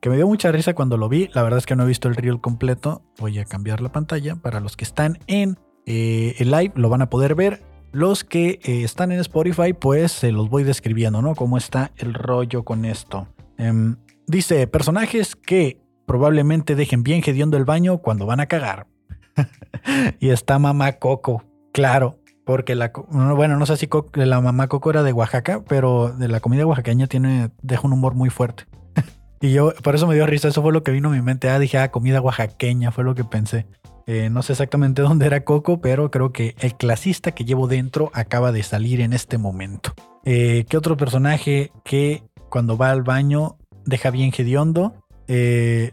[0.00, 1.28] que me dio mucha risa cuando lo vi.
[1.34, 3.02] La verdad es que no he visto el reel completo.
[3.18, 4.36] Voy a cambiar la pantalla.
[4.36, 7.62] Para los que están en eh, el live lo van a poder ver.
[7.92, 11.34] Los que están en Spotify, pues se los voy describiendo, ¿no?
[11.34, 13.26] Cómo está el rollo con esto.
[13.58, 13.96] Em,
[14.28, 18.89] dice, personajes que probablemente dejen bien hediondo el baño cuando van a cagar.
[20.20, 22.16] y está mamá Coco, claro.
[22.44, 26.40] Porque la, bueno, no sé si la mamá Coco era de Oaxaca, pero de la
[26.40, 28.64] comida oaxaqueña tiene, deja un humor muy fuerte.
[29.42, 31.48] Y yo, por eso me dio risa, eso fue lo que vino a mi mente.
[31.48, 33.66] Ah, dije, ah, comida oaxaqueña, fue lo que pensé.
[34.06, 38.10] Eh, no sé exactamente dónde era Coco, pero creo que el clasista que llevo dentro
[38.12, 39.94] acaba de salir en este momento.
[40.24, 44.94] Eh, ¿Qué otro personaje que cuando va al baño deja bien hediondo?
[45.28, 45.92] Eh,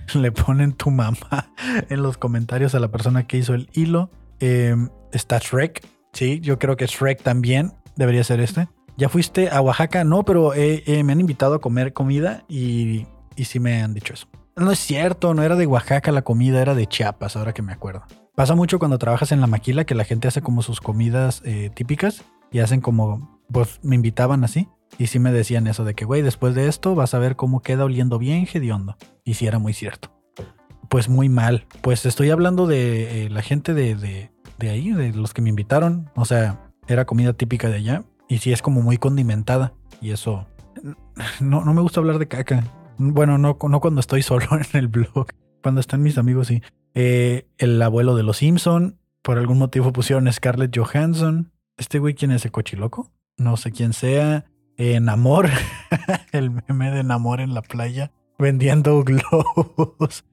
[0.14, 1.52] le ponen tu mamá
[1.88, 4.10] en los comentarios a la persona que hizo el hilo.
[4.40, 5.86] está Shrek.
[6.12, 8.68] Sí, yo creo que Shrek también debería ser este.
[8.96, 10.04] ¿Ya fuiste a Oaxaca?
[10.04, 14.26] No, pero me han invitado a comer comida y, y sí me han dicho eso.
[14.56, 17.74] No es cierto, no era de Oaxaca la comida, era de Chiapas, ahora que me
[17.74, 18.04] acuerdo.
[18.34, 21.70] Pasa mucho cuando trabajas en la maquila que la gente hace como sus comidas eh,
[21.74, 24.68] típicas y hacen como, pues me invitaban así.
[24.98, 27.60] Y sí me decían eso de que, güey, después de esto vas a ver cómo
[27.60, 28.96] queda oliendo bien hediondo.
[29.24, 30.10] Y sí era muy cierto.
[30.88, 31.66] Pues muy mal.
[31.82, 35.50] Pues estoy hablando de eh, la gente de, de, de ahí, de los que me
[35.50, 36.10] invitaron.
[36.14, 38.04] O sea, era comida típica de allá.
[38.28, 39.74] Y sí es como muy condimentada.
[40.00, 40.46] Y eso...
[41.40, 42.64] No, no me gusta hablar de caca.
[42.98, 45.26] Bueno, no, no cuando estoy solo en el blog.
[45.62, 46.62] Cuando están mis amigos, sí.
[46.94, 48.98] Eh, el abuelo de los Simpson.
[49.22, 51.52] Por algún motivo pusieron Scarlett Johansson.
[51.76, 53.12] ¿Este güey quién es el cochiloco?
[53.36, 54.46] No sé quién sea.
[54.76, 55.48] Eh, Namor.
[56.32, 58.12] el meme de Namor en la playa.
[58.38, 60.24] Vendiendo globos.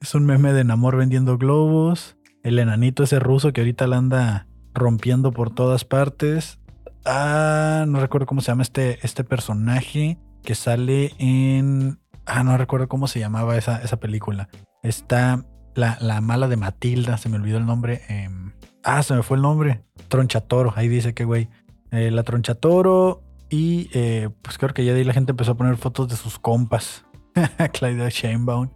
[0.00, 2.16] es un meme de Namor vendiendo globos.
[2.42, 6.58] El enanito ese ruso que ahorita la anda rompiendo por todas partes.
[7.04, 12.88] Ah, no recuerdo cómo se llama este, este personaje que sale en Ah, no recuerdo
[12.88, 14.48] cómo se llamaba esa, esa película.
[14.82, 18.02] Está la, mala de Matilda, se me olvidó el nombre.
[18.08, 18.52] Em,
[18.84, 19.82] ah, se me fue el nombre.
[20.08, 21.48] Tronchatoro, ahí dice que güey.
[21.90, 23.22] Eh, la Tronchatoro.
[23.52, 26.16] Y eh, pues creo que ya de ahí la gente empezó a poner fotos de
[26.16, 27.04] sus compas.
[27.72, 28.70] Clyde Shanebaum.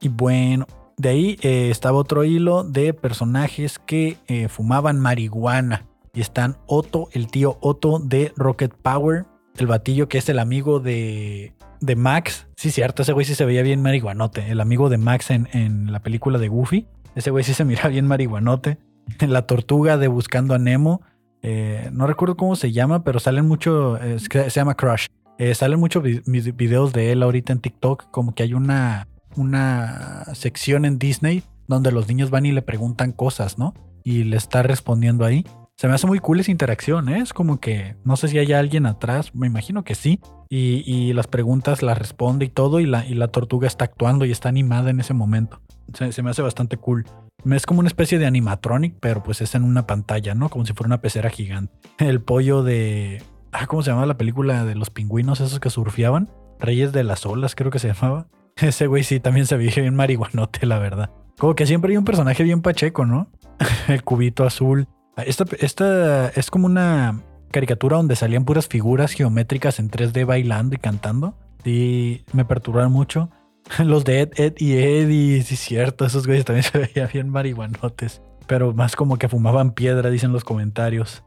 [0.00, 4.16] y bueno, de ahí eh, estaba otro hilo de personajes que
[4.48, 5.86] fumaban marihuana.
[6.12, 9.26] Y están Otto, el tío Otto de Rocket Power.
[9.56, 12.46] El batillo que es el amigo de de Max.
[12.56, 14.50] Sí, cierto, ese güey sí se veía bien marihuanote.
[14.50, 16.86] El amigo de Max en, en la película de Goofy.
[17.14, 18.78] Ese güey sí se mira bien marihuanote.
[19.20, 21.02] La tortuga de Buscando a Nemo.
[21.42, 23.98] Eh, no recuerdo cómo se llama, pero salen mucho.
[24.18, 25.06] se llama Crush.
[25.38, 28.10] Eh, salen muchos videos de él ahorita en TikTok.
[28.10, 33.12] Como que hay una, una sección en Disney donde los niños van y le preguntan
[33.12, 33.74] cosas, ¿no?
[34.04, 35.44] Y le está respondiendo ahí.
[35.76, 37.20] Se me hace muy cool esa interacción, ¿eh?
[37.20, 40.20] Es como que no sé si hay alguien atrás, me imagino que sí.
[40.50, 44.32] Y, las preguntas las responde y todo, y la, y la tortuga está actuando y
[44.32, 45.62] está animada en ese momento.
[45.94, 47.06] Se, me hace bastante cool.
[47.50, 50.48] Es como una especie de animatronic, pero pues es en una pantalla, ¿no?
[50.48, 51.72] Como si fuera una pecera gigante.
[51.98, 53.22] El pollo de.
[53.52, 56.30] Ah, ¿cómo se llamaba la película de los pingüinos esos que surfeaban?
[56.58, 58.26] Reyes de las olas, creo que se llamaba.
[58.56, 61.10] Ese güey sí también se veía bien marihuanote, la verdad.
[61.38, 63.28] Como que siempre hay un personaje bien pacheco, ¿no?
[63.88, 64.86] El cubito azul.
[65.16, 70.78] Esta, esta es como una caricatura donde salían puras figuras geométricas en 3D bailando y
[70.78, 71.34] cantando.
[71.64, 73.30] Y me perturbaron mucho.
[73.84, 77.28] Los de Ed, Ed y Eddie, sí es cierto, esos güeyes también se veían bien
[77.28, 78.22] marihuanotes.
[78.46, 81.22] Pero más como que fumaban piedra, dicen los comentarios.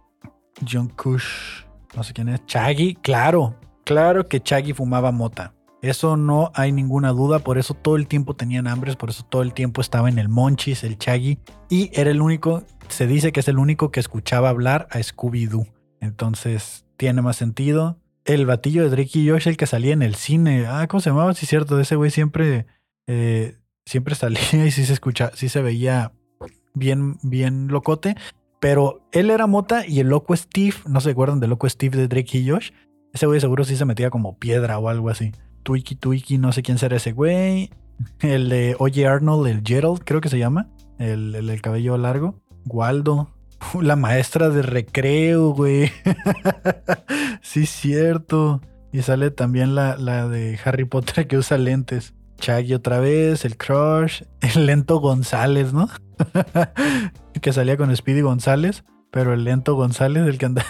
[0.70, 1.64] John Kush,
[1.96, 2.46] no sé quién es.
[2.46, 5.54] Chaggy, claro, claro que Chaggy fumaba mota.
[5.82, 9.42] Eso no hay ninguna duda, por eso todo el tiempo tenían hambres, por eso todo
[9.42, 13.42] el tiempo estaba en el Monchis, el Chaggy, y era el único, se dice que
[13.42, 15.68] es el único que escuchaba hablar a Scooby-Doo.
[16.00, 17.98] Entonces tiene más sentido.
[18.26, 20.66] El batillo de Drake y Josh, el que salía en el cine.
[20.68, 21.34] Ah, ¿cómo se llamaba?
[21.34, 21.80] Sí, cierto.
[21.80, 22.66] Ese güey siempre,
[23.08, 26.14] eh, siempre salía y sí se escucha, sí se veía
[26.74, 28.16] bien, bien locote.
[28.60, 32.08] Pero él era Mota y el loco Steve, no se acuerdan del loco Steve de
[32.08, 32.72] Drake y Josh.
[33.12, 35.34] Ese güey seguro sí se metía como piedra o algo así.
[35.64, 37.72] Twiki Twiki, no sé quién será ese güey.
[38.22, 40.70] El de Oye Arnold, el Gerald, creo que se llama.
[40.98, 42.42] El, el, cabello largo.
[42.66, 43.33] Waldo.
[43.82, 45.92] La maestra de recreo, güey.
[47.42, 48.62] sí, cierto.
[48.92, 52.14] Y sale también la, la de Harry Potter que usa lentes.
[52.38, 55.90] Chaggy otra vez, el Crush, el lento González, ¿no?
[57.42, 60.66] que salía con Speedy González, pero el lento González, el que anda.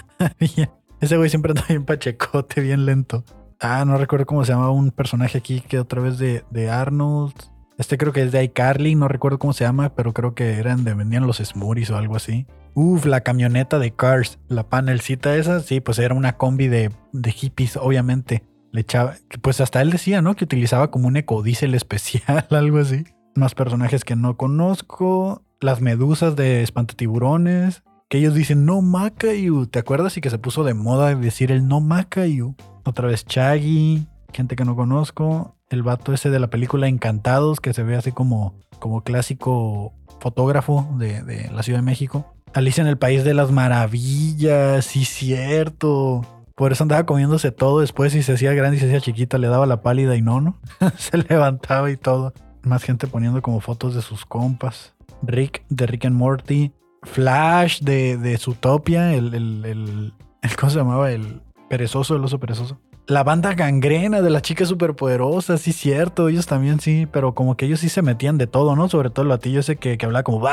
[1.02, 3.24] Ese güey siempre anda bien pachecote, bien lento.
[3.60, 7.34] Ah, no recuerdo cómo se llamaba un personaje aquí que otra vez de, de Arnold.
[7.78, 10.84] Este creo que es de iCarly, no recuerdo cómo se llama, pero creo que eran
[10.84, 12.46] de vendían los Smoothies o algo así.
[12.76, 17.32] Uf, la camioneta de Cars, la panelcita esa, sí, pues era una combi de, de
[17.32, 18.44] hippies, obviamente.
[18.72, 20.36] Le echaba, pues hasta él decía, ¿no?
[20.36, 23.04] Que utilizaba como un ecodiesel especial, algo así.
[23.36, 25.44] Más personajes que no conozco.
[25.62, 27.84] Las medusas de espantatiburones.
[28.10, 29.68] Que ellos dicen no Macayu.
[29.68, 30.18] ¿Te acuerdas?
[30.18, 32.56] Y que se puso de moda decir el no Macayu.
[32.84, 35.56] Otra vez Chaggy, gente que no conozco.
[35.70, 40.88] El vato ese de la película Encantados, que se ve así como, como clásico fotógrafo
[40.98, 42.34] de, la Ciudad de México.
[42.54, 46.22] Alicia en el País de las Maravillas, sí, cierto.
[46.56, 49.48] Por eso andaba comiéndose todo después y se hacía grande y se hacía chiquita, le
[49.48, 50.60] daba la pálida y no, ¿no?
[50.98, 52.34] se levantaba y todo.
[52.62, 54.94] Más gente poniendo como fotos de sus compas.
[55.24, 56.72] Rick de Rick and Morty.
[57.02, 61.12] Flash de, de Zootopia, el, el, el, el, ¿Cómo se llamaba?
[61.12, 62.80] El perezoso, el oso perezoso.
[63.08, 66.30] La banda gangrena de la chica superpoderosa, sí, cierto.
[66.30, 68.88] Ellos también sí, pero como que ellos sí se metían de todo, ¿no?
[68.88, 70.48] Sobre todo el batillo ese que, que hablaba como.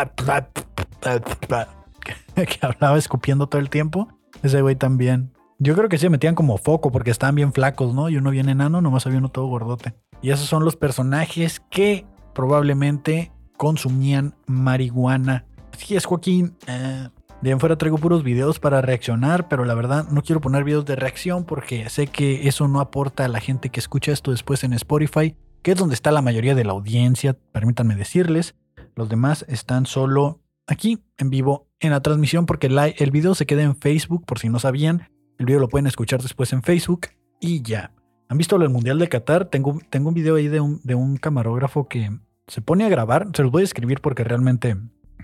[2.34, 4.08] Que hablaba escupiendo todo el tiempo.
[4.42, 5.32] Ese güey también.
[5.58, 8.08] Yo creo que sí se metían como foco porque estaban bien flacos, ¿no?
[8.08, 9.94] Y uno bien enano, nomás había uno todo gordote.
[10.22, 15.44] Y esos son los personajes que probablemente consumían marihuana.
[15.72, 16.56] Así es, Joaquín.
[16.66, 17.08] Eh,
[17.42, 20.84] de en fuera traigo puros videos para reaccionar, pero la verdad no quiero poner videos
[20.84, 24.62] de reacción porque sé que eso no aporta a la gente que escucha esto después
[24.62, 28.56] en Spotify, que es donde está la mayoría de la audiencia, permítanme decirles.
[28.94, 33.62] Los demás están solo aquí en vivo en la transmisión porque el, video se queda
[33.62, 35.08] en Facebook por si no sabían.
[35.38, 37.08] El video lo pueden escuchar después en Facebook
[37.40, 37.92] y ya.
[38.28, 39.46] ¿Han visto el Mundial de Qatar?
[39.46, 42.10] Tengo, un video ahí de un, de un camarógrafo que
[42.46, 43.28] se pone a grabar.
[43.34, 44.76] Se los voy a escribir porque realmente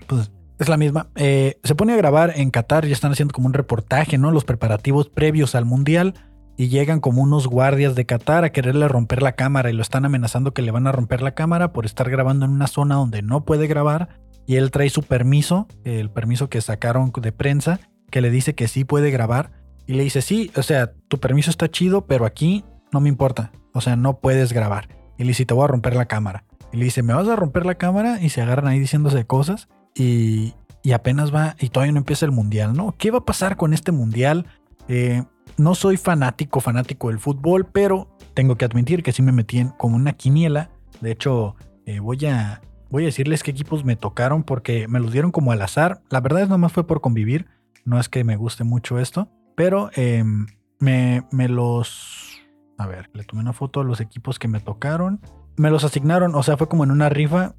[0.07, 1.07] pues, es la misma.
[1.15, 4.31] Eh, se pone a grabar en Qatar y están haciendo como un reportaje, ¿no?
[4.31, 6.15] Los preparativos previos al Mundial.
[6.59, 10.05] Y llegan como unos guardias de Qatar a quererle romper la cámara y lo están
[10.05, 13.21] amenazando que le van a romper la cámara por estar grabando en una zona donde
[13.21, 14.09] no puede grabar.
[14.47, 18.69] Y él trae su permiso, el permiso que sacaron de prensa, que le dice que
[18.69, 19.51] sí puede grabar.
[19.85, 23.51] Y le dice, sí, o sea, tu permiso está chido, pero aquí no me importa.
[23.73, 24.87] O sea, no puedes grabar.
[25.17, 26.45] Y le dice, te voy a romper la cámara.
[26.71, 28.21] Y le dice, ¿me vas a romper la cámara?
[28.21, 30.53] Y se agarran ahí diciéndose cosas y,
[30.93, 32.95] apenas va y todavía no empieza el mundial, ¿no?
[32.97, 34.45] ¿Qué va a pasar con este mundial?
[34.87, 35.23] Eh,
[35.57, 39.69] no soy fanático, fanático del fútbol, pero tengo que admitir que sí me metí en
[39.69, 40.69] como una quiniela.
[41.01, 41.55] De hecho,
[41.85, 45.51] eh, voy a voy a decirles qué equipos me tocaron porque me los dieron como
[45.51, 46.01] al azar.
[46.09, 47.47] La verdad es nomás fue por convivir.
[47.85, 50.47] No es que me guste mucho esto, pero em,
[50.79, 52.41] me, me los...
[52.77, 55.21] A ver, le tomé una foto a los equipos que me tocaron.
[55.55, 57.55] Me los asignaron, o sea, fue como en una rifa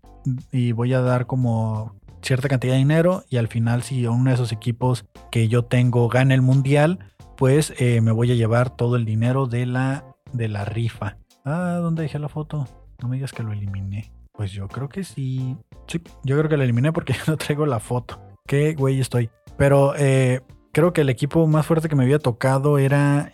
[0.52, 4.34] y voy a dar como cierta cantidad de dinero y al final si uno de
[4.34, 6.98] esos equipos que yo tengo gana el mundial,
[7.36, 11.16] pues eh, me voy a llevar todo el dinero de la, de la rifa.
[11.44, 12.66] Ah, ¿dónde dejé la foto?
[13.00, 14.12] No me digas que lo eliminé.
[14.38, 15.56] Pues yo creo que sí.
[15.88, 18.20] Sí, yo creo que lo eliminé porque no traigo la foto.
[18.46, 19.30] Qué güey estoy.
[19.56, 23.32] Pero eh, creo que el equipo más fuerte que me había tocado era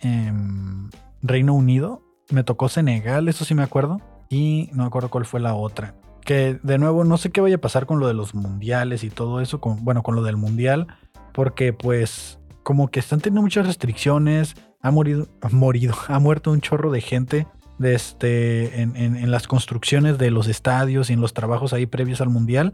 [1.21, 2.01] Reino Unido.
[2.31, 4.01] Me tocó Senegal, eso sí me acuerdo.
[4.31, 5.93] Y no me acuerdo cuál fue la otra
[6.25, 9.11] que de nuevo no sé qué vaya a pasar con lo de los mundiales y
[9.11, 10.87] todo eso, con, bueno, con lo del mundial,
[11.33, 16.61] porque pues como que están teniendo muchas restricciones, ha morido, ha morido, ha muerto un
[16.61, 21.33] chorro de gente de este, en, en, las construcciones de los estadios y en los
[21.33, 22.71] trabajos ahí previos al mundial,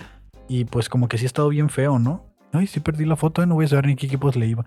[0.48, 2.26] y pues como que sí ha estado bien feo, ¿no?
[2.54, 4.66] Ay, sí perdí la foto, no voy a saber ni qué equipos le iba.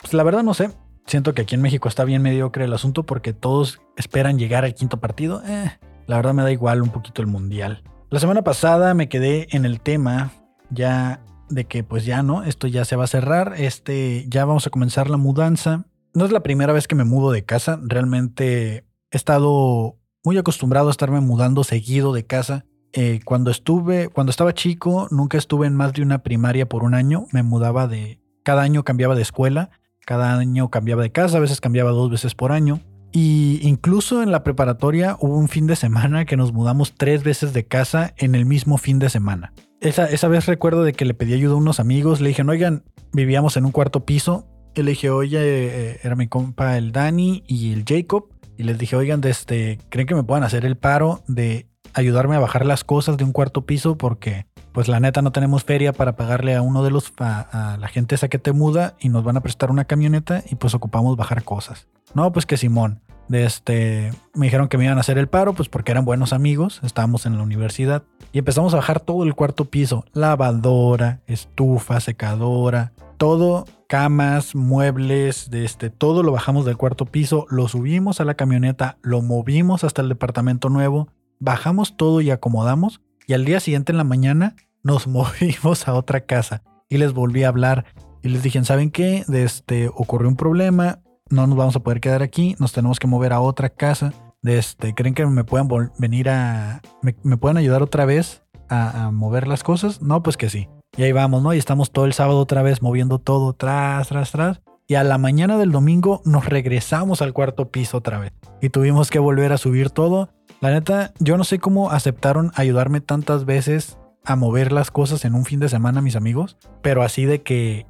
[0.00, 0.70] Pues la verdad no sé,
[1.06, 4.74] siento que aquí en México está bien mediocre el asunto porque todos esperan llegar al
[4.74, 5.42] quinto partido.
[5.44, 5.70] Eh,
[6.06, 7.82] la verdad me da igual un poquito el mundial.
[8.10, 10.32] La semana pasada me quedé en el tema
[10.70, 14.66] ya de que pues ya no, esto ya se va a cerrar, este ya vamos
[14.66, 15.86] a comenzar la mudanza.
[16.14, 20.88] No es la primera vez que me mudo de casa, realmente he estado muy acostumbrado
[20.88, 22.64] a estarme mudando seguido de casa.
[22.92, 26.94] Eh, cuando estuve, cuando estaba chico, nunca estuve en más de una primaria por un
[26.94, 27.26] año.
[27.32, 29.70] Me mudaba de, cada año cambiaba de escuela,
[30.04, 32.80] cada año cambiaba de casa, a veces cambiaba dos veces por año.
[33.10, 37.52] Y incluso en la preparatoria hubo un fin de semana que nos mudamos tres veces
[37.54, 39.52] de casa en el mismo fin de semana.
[39.80, 42.84] Esa, esa vez recuerdo de que le pedí ayuda a unos amigos, le dije, oigan,
[43.12, 44.46] vivíamos en un cuarto piso.
[44.74, 48.26] Y le dije, oye, eh, era mi compa el Dani y el Jacob.
[48.58, 52.40] Y les dije, oigan, este, ¿creen que me puedan hacer el paro de ayudarme a
[52.40, 53.96] bajar las cosas de un cuarto piso?
[53.96, 57.86] Porque, pues la neta, no tenemos feria para pagarle a uno de los, a la
[57.86, 61.16] gente esa que te muda y nos van a prestar una camioneta y pues ocupamos
[61.16, 61.86] bajar cosas.
[62.14, 63.00] No, pues que Simón.
[63.28, 66.32] De este, me dijeron que me iban a hacer el paro, pues porque eran buenos
[66.32, 68.02] amigos, estábamos en la universidad.
[68.32, 70.04] Y empezamos a bajar todo el cuarto piso.
[70.14, 77.66] Lavadora, estufa, secadora, todo, camas, muebles, de este, todo lo bajamos del cuarto piso, lo
[77.68, 81.08] subimos a la camioneta, lo movimos hasta el departamento nuevo,
[81.40, 83.00] bajamos todo y acomodamos.
[83.26, 86.62] Y al día siguiente en la mañana nos movimos a otra casa.
[86.88, 87.86] Y les volví a hablar
[88.22, 89.24] y les dije, ¿saben qué?
[89.26, 93.06] De este, ocurrió un problema, no nos vamos a poder quedar aquí, nos tenemos que
[93.06, 94.12] mover a otra casa.
[94.42, 95.68] Este, ¿Creen que me puedan
[95.98, 96.80] venir a...
[97.02, 100.00] Me, pueden ayudar otra vez a, mover las cosas?
[100.02, 100.68] No, pues que sí.
[100.98, 101.54] Y ahí vamos, ¿no?
[101.54, 104.60] Y estamos todo el sábado otra vez moviendo todo tras, tras, tras.
[104.88, 108.32] Y a la mañana del domingo nos regresamos al cuarto piso otra vez.
[108.60, 110.28] Y tuvimos que volver a subir todo.
[110.60, 115.36] La neta, yo no sé cómo aceptaron ayudarme tantas veces a mover las cosas en
[115.36, 116.56] un fin de semana, mis amigos.
[116.82, 117.86] Pero así de que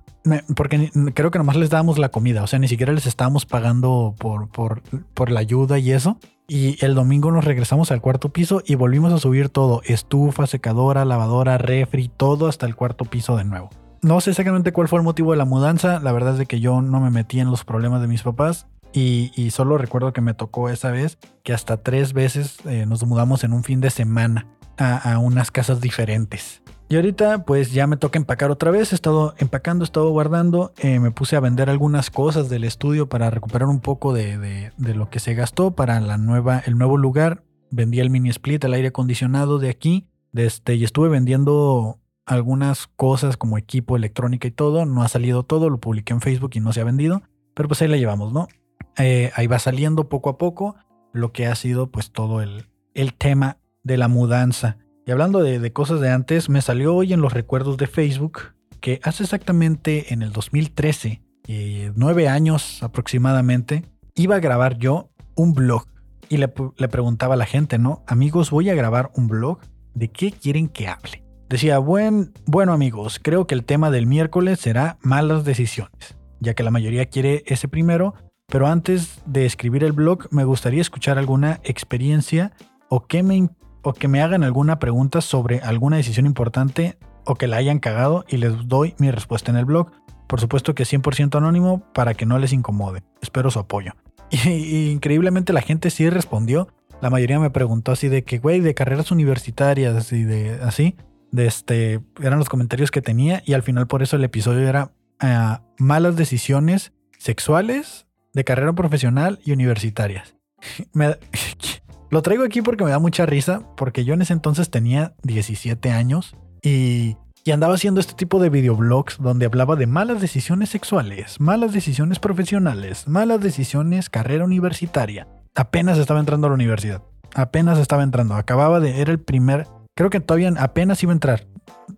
[0.55, 4.15] porque creo que nomás les dábamos la comida, o sea, ni siquiera les estábamos pagando
[4.19, 4.83] por, por,
[5.15, 6.19] por la ayuda y eso.
[6.51, 11.05] Y el domingo nos regresamos al cuarto piso y volvimos a subir todo, estufa, secadora,
[11.05, 13.69] lavadora, refri, todo hasta el cuarto piso de nuevo.
[14.01, 16.61] No sé exactamente cuál fue el motivo de la mudanza, la verdad es de que
[16.61, 20.33] yo no me metí en los problemas de mis papás y, solo recuerdo que me
[20.33, 24.47] tocó esa vez que hasta tres veces eh, nos mudamos en un fin de semana
[24.79, 26.63] a unas casas diferentes.
[26.91, 30.73] Y ahorita pues ya me toca empacar otra vez, he estado empacando, he estado guardando,
[30.79, 35.11] eh, me puse a vender algunas cosas del estudio para recuperar un poco de, lo
[35.11, 37.45] que se gastó para la nueva, el nuevo lugar.
[37.71, 42.87] Vendí el mini split, el aire acondicionado de aquí, de este, y estuve vendiendo algunas
[42.87, 44.87] cosas como equipo, electrónica y todo.
[44.87, 47.21] No ha salido todo, lo publiqué en Facebook y no se ha vendido,
[47.53, 48.49] pero pues ahí la llevamos, ¿no?
[48.97, 50.77] Eh, ahí va saliendo poco a poco
[51.13, 54.79] lo que ha sido pues todo el, el tema de la mudanza.
[55.09, 59.01] Y hablando de, cosas de antes, me salió hoy en los recuerdos de Facebook que
[59.03, 65.87] hace exactamente en el 2013, eh, nueve años aproximadamente, iba a grabar yo un blog.
[66.29, 68.05] Y le, preguntaba a la gente, ¿no?
[68.07, 69.61] Amigos, voy a grabar un blog.
[69.95, 71.25] ¿De qué quieren que hable?
[71.49, 76.65] Decía, Buen, bueno amigos, creo que el tema del miércoles será malas decisiones, ya que
[76.65, 78.13] la mayoría quiere ese primero,
[78.47, 82.53] pero antes de escribir el blog me gustaría escuchar alguna experiencia
[82.91, 83.49] o qué me,
[83.89, 88.27] o que me hagan alguna pregunta sobre alguna decisión importante o que la hayan cagado
[88.29, 89.91] y les doy mi respuesta en el blog.
[90.27, 93.03] Por supuesto que 100% anónimo para que no les incomode.
[93.23, 93.93] Espero su apoyo.
[94.31, 96.69] Y, increíblemente la gente sí respondió.
[97.01, 100.97] La mayoría me preguntó así de que, güey, de carreras universitarias y de así.
[101.35, 105.63] Este, eran los comentarios que tenía y al final por eso el episodio era ah,
[105.79, 110.37] malas decisiones sexuales de carrera profesional y universitarias.
[110.93, 111.17] me,
[112.11, 115.91] lo traigo aquí porque me da mucha risa, porque yo en ese entonces tenía 17
[115.91, 117.17] años y,
[117.53, 123.09] andaba haciendo este tipo de videoblogs donde hablaba de malas decisiones sexuales, malas decisiones profesionales,
[123.09, 125.27] malas decisiones carrera universitaria.
[125.55, 127.03] Apenas estaba entrando a la universidad,
[127.35, 131.47] apenas estaba entrando, acababa de, era el primer, creo que todavía apenas iba a entrar,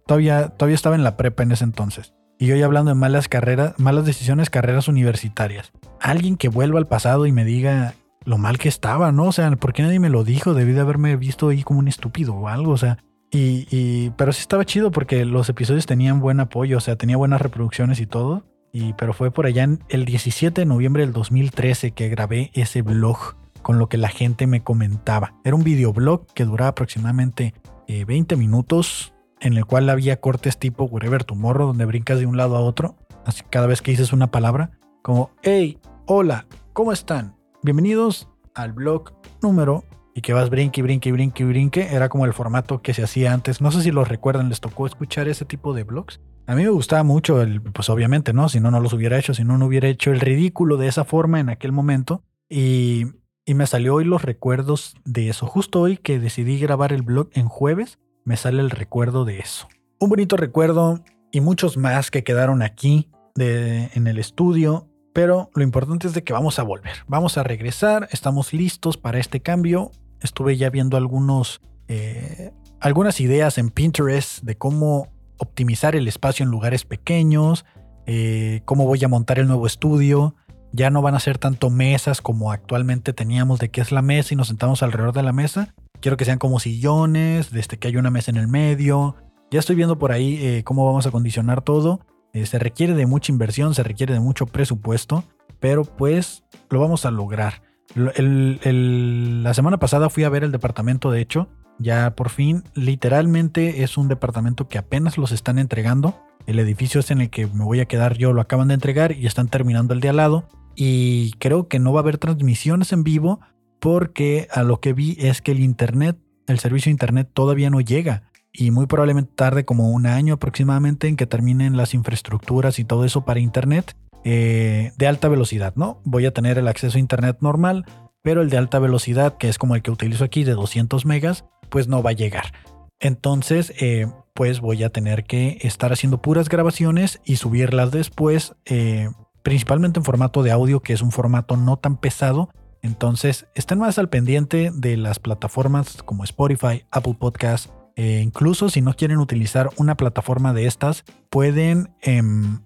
[0.07, 2.13] todavía, todavía estaba en la prepa en ese entonces.
[2.39, 5.73] Y yo ya hablando de malas carreras, malas decisiones, carreras universitarias.
[6.01, 7.95] Alguien que vuelva al pasado y me diga
[8.25, 9.25] lo mal que estaba, ¿no?
[9.25, 10.55] O sea, ¿por qué nadie me lo dijo?
[10.55, 12.99] Debí de haberme visto ahí como un estúpido o algo, o sea.
[13.33, 17.41] Y, pero sí estaba chido porque los episodios tenían buen apoyo, o sea, tenía buenas
[17.41, 18.45] reproducciones y todo.
[18.73, 22.83] Y, pero fue por allá en el 17 de noviembre del 2013 que grabé ese
[22.83, 25.35] blog con lo que la gente me comentaba.
[25.45, 27.55] Era un videoblog que duraba aproximadamente
[27.89, 32.37] 20 eh, minutos, en el cual había cortes tipo Wherever Tomorrow, donde brincas de un
[32.37, 32.97] lado a otro,
[33.27, 34.71] así cada vez que dices una palabra,
[35.03, 37.40] como, hey, hola, ¿cómo están?
[37.63, 39.85] Bienvenidos al blog número
[40.15, 41.89] y que vas brinque, brinque, brinque, brinque.
[41.95, 43.61] Era como el formato que se hacía antes.
[43.61, 46.23] No sé si lo recuerdan, les tocó escuchar ese tipo de blogs.
[46.47, 48.49] A mí me gustaba mucho, el, pues obviamente, ¿no?
[48.49, 51.05] Si no, no los hubiera hecho, si no, no hubiera hecho el ridículo de esa
[51.05, 52.25] forma en aquel momento.
[52.49, 53.05] Y,
[53.45, 55.47] y me salió hoy los recuerdos de eso.
[55.47, 59.69] Justo hoy que decidí grabar el blog en jueves, me sale el recuerdo de eso.
[59.99, 65.63] Un bonito recuerdo y muchos más que quedaron aquí de, en el estudio pero lo
[65.63, 69.91] importante es de que vamos a volver, vamos a regresar, estamos listos para este cambio.
[70.21, 75.09] Estuve ya viendo algunos, eh, algunas ideas en Pinterest de cómo
[75.39, 77.65] optimizar el espacio en lugares pequeños,
[78.07, 80.35] eh, cómo voy a montar el nuevo estudio.
[80.73, 84.35] Ya no van a ser tanto mesas como actualmente teníamos de que es la mesa
[84.35, 85.75] y nos sentamos alrededor de la mesa.
[86.01, 89.17] Quiero que sean como sillones, desde que hay una mesa en el medio.
[89.51, 92.01] Ya estoy viendo por ahí eh, cómo vamos a condicionar todo.
[92.33, 95.25] Eh, se requiere de mucha inversión, se requiere de mucho presupuesto,
[95.59, 97.63] pero pues lo vamos a lograr.
[97.95, 103.97] la semana pasada fui a ver el departamento, de hecho, ya por fin, literalmente es
[103.97, 106.21] un departamento que apenas los están entregando.
[106.47, 109.13] El edificio es en el que me voy a quedar yo, lo acaban de entregar
[109.13, 110.49] y están terminando el de al lado.
[110.77, 113.41] Y creo que no va a haber transmisiones en vivo
[113.81, 117.81] porque a lo que vi es que el internet, el servicio de internet todavía no
[117.81, 122.85] llega y muy probablemente tarde como un año aproximadamente en que terminen las infraestructuras y
[122.85, 126.01] todo eso para Internet eh, de alta velocidad, ¿no?
[126.05, 127.87] Voy a tener el acceso a Internet normal,
[128.23, 131.45] pero el de alta velocidad, que es como el que utilizo aquí de 200 megas,
[131.71, 132.53] pues no va a llegar.
[132.99, 139.09] Entonces, eh, pues voy a tener que estar haciendo puras grabaciones y subirlas después, eh,
[139.43, 142.51] principalmente en formato de audio, que es un formato no tan pesado.
[142.83, 148.81] Entonces, estén más al pendiente de las plataformas como Spotify, Apple Podcasts, eh, incluso si
[148.81, 152.61] no quieren utilizar una plataforma de estas, pueden em,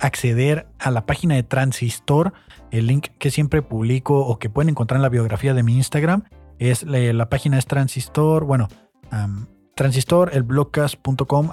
[0.00, 2.32] acceder a la página de Transistor.
[2.70, 6.24] El link que siempre publico o que pueden encontrar en la biografía de mi Instagram
[6.58, 8.68] es la, página es Transistor, bueno,
[9.74, 10.46] transistor, el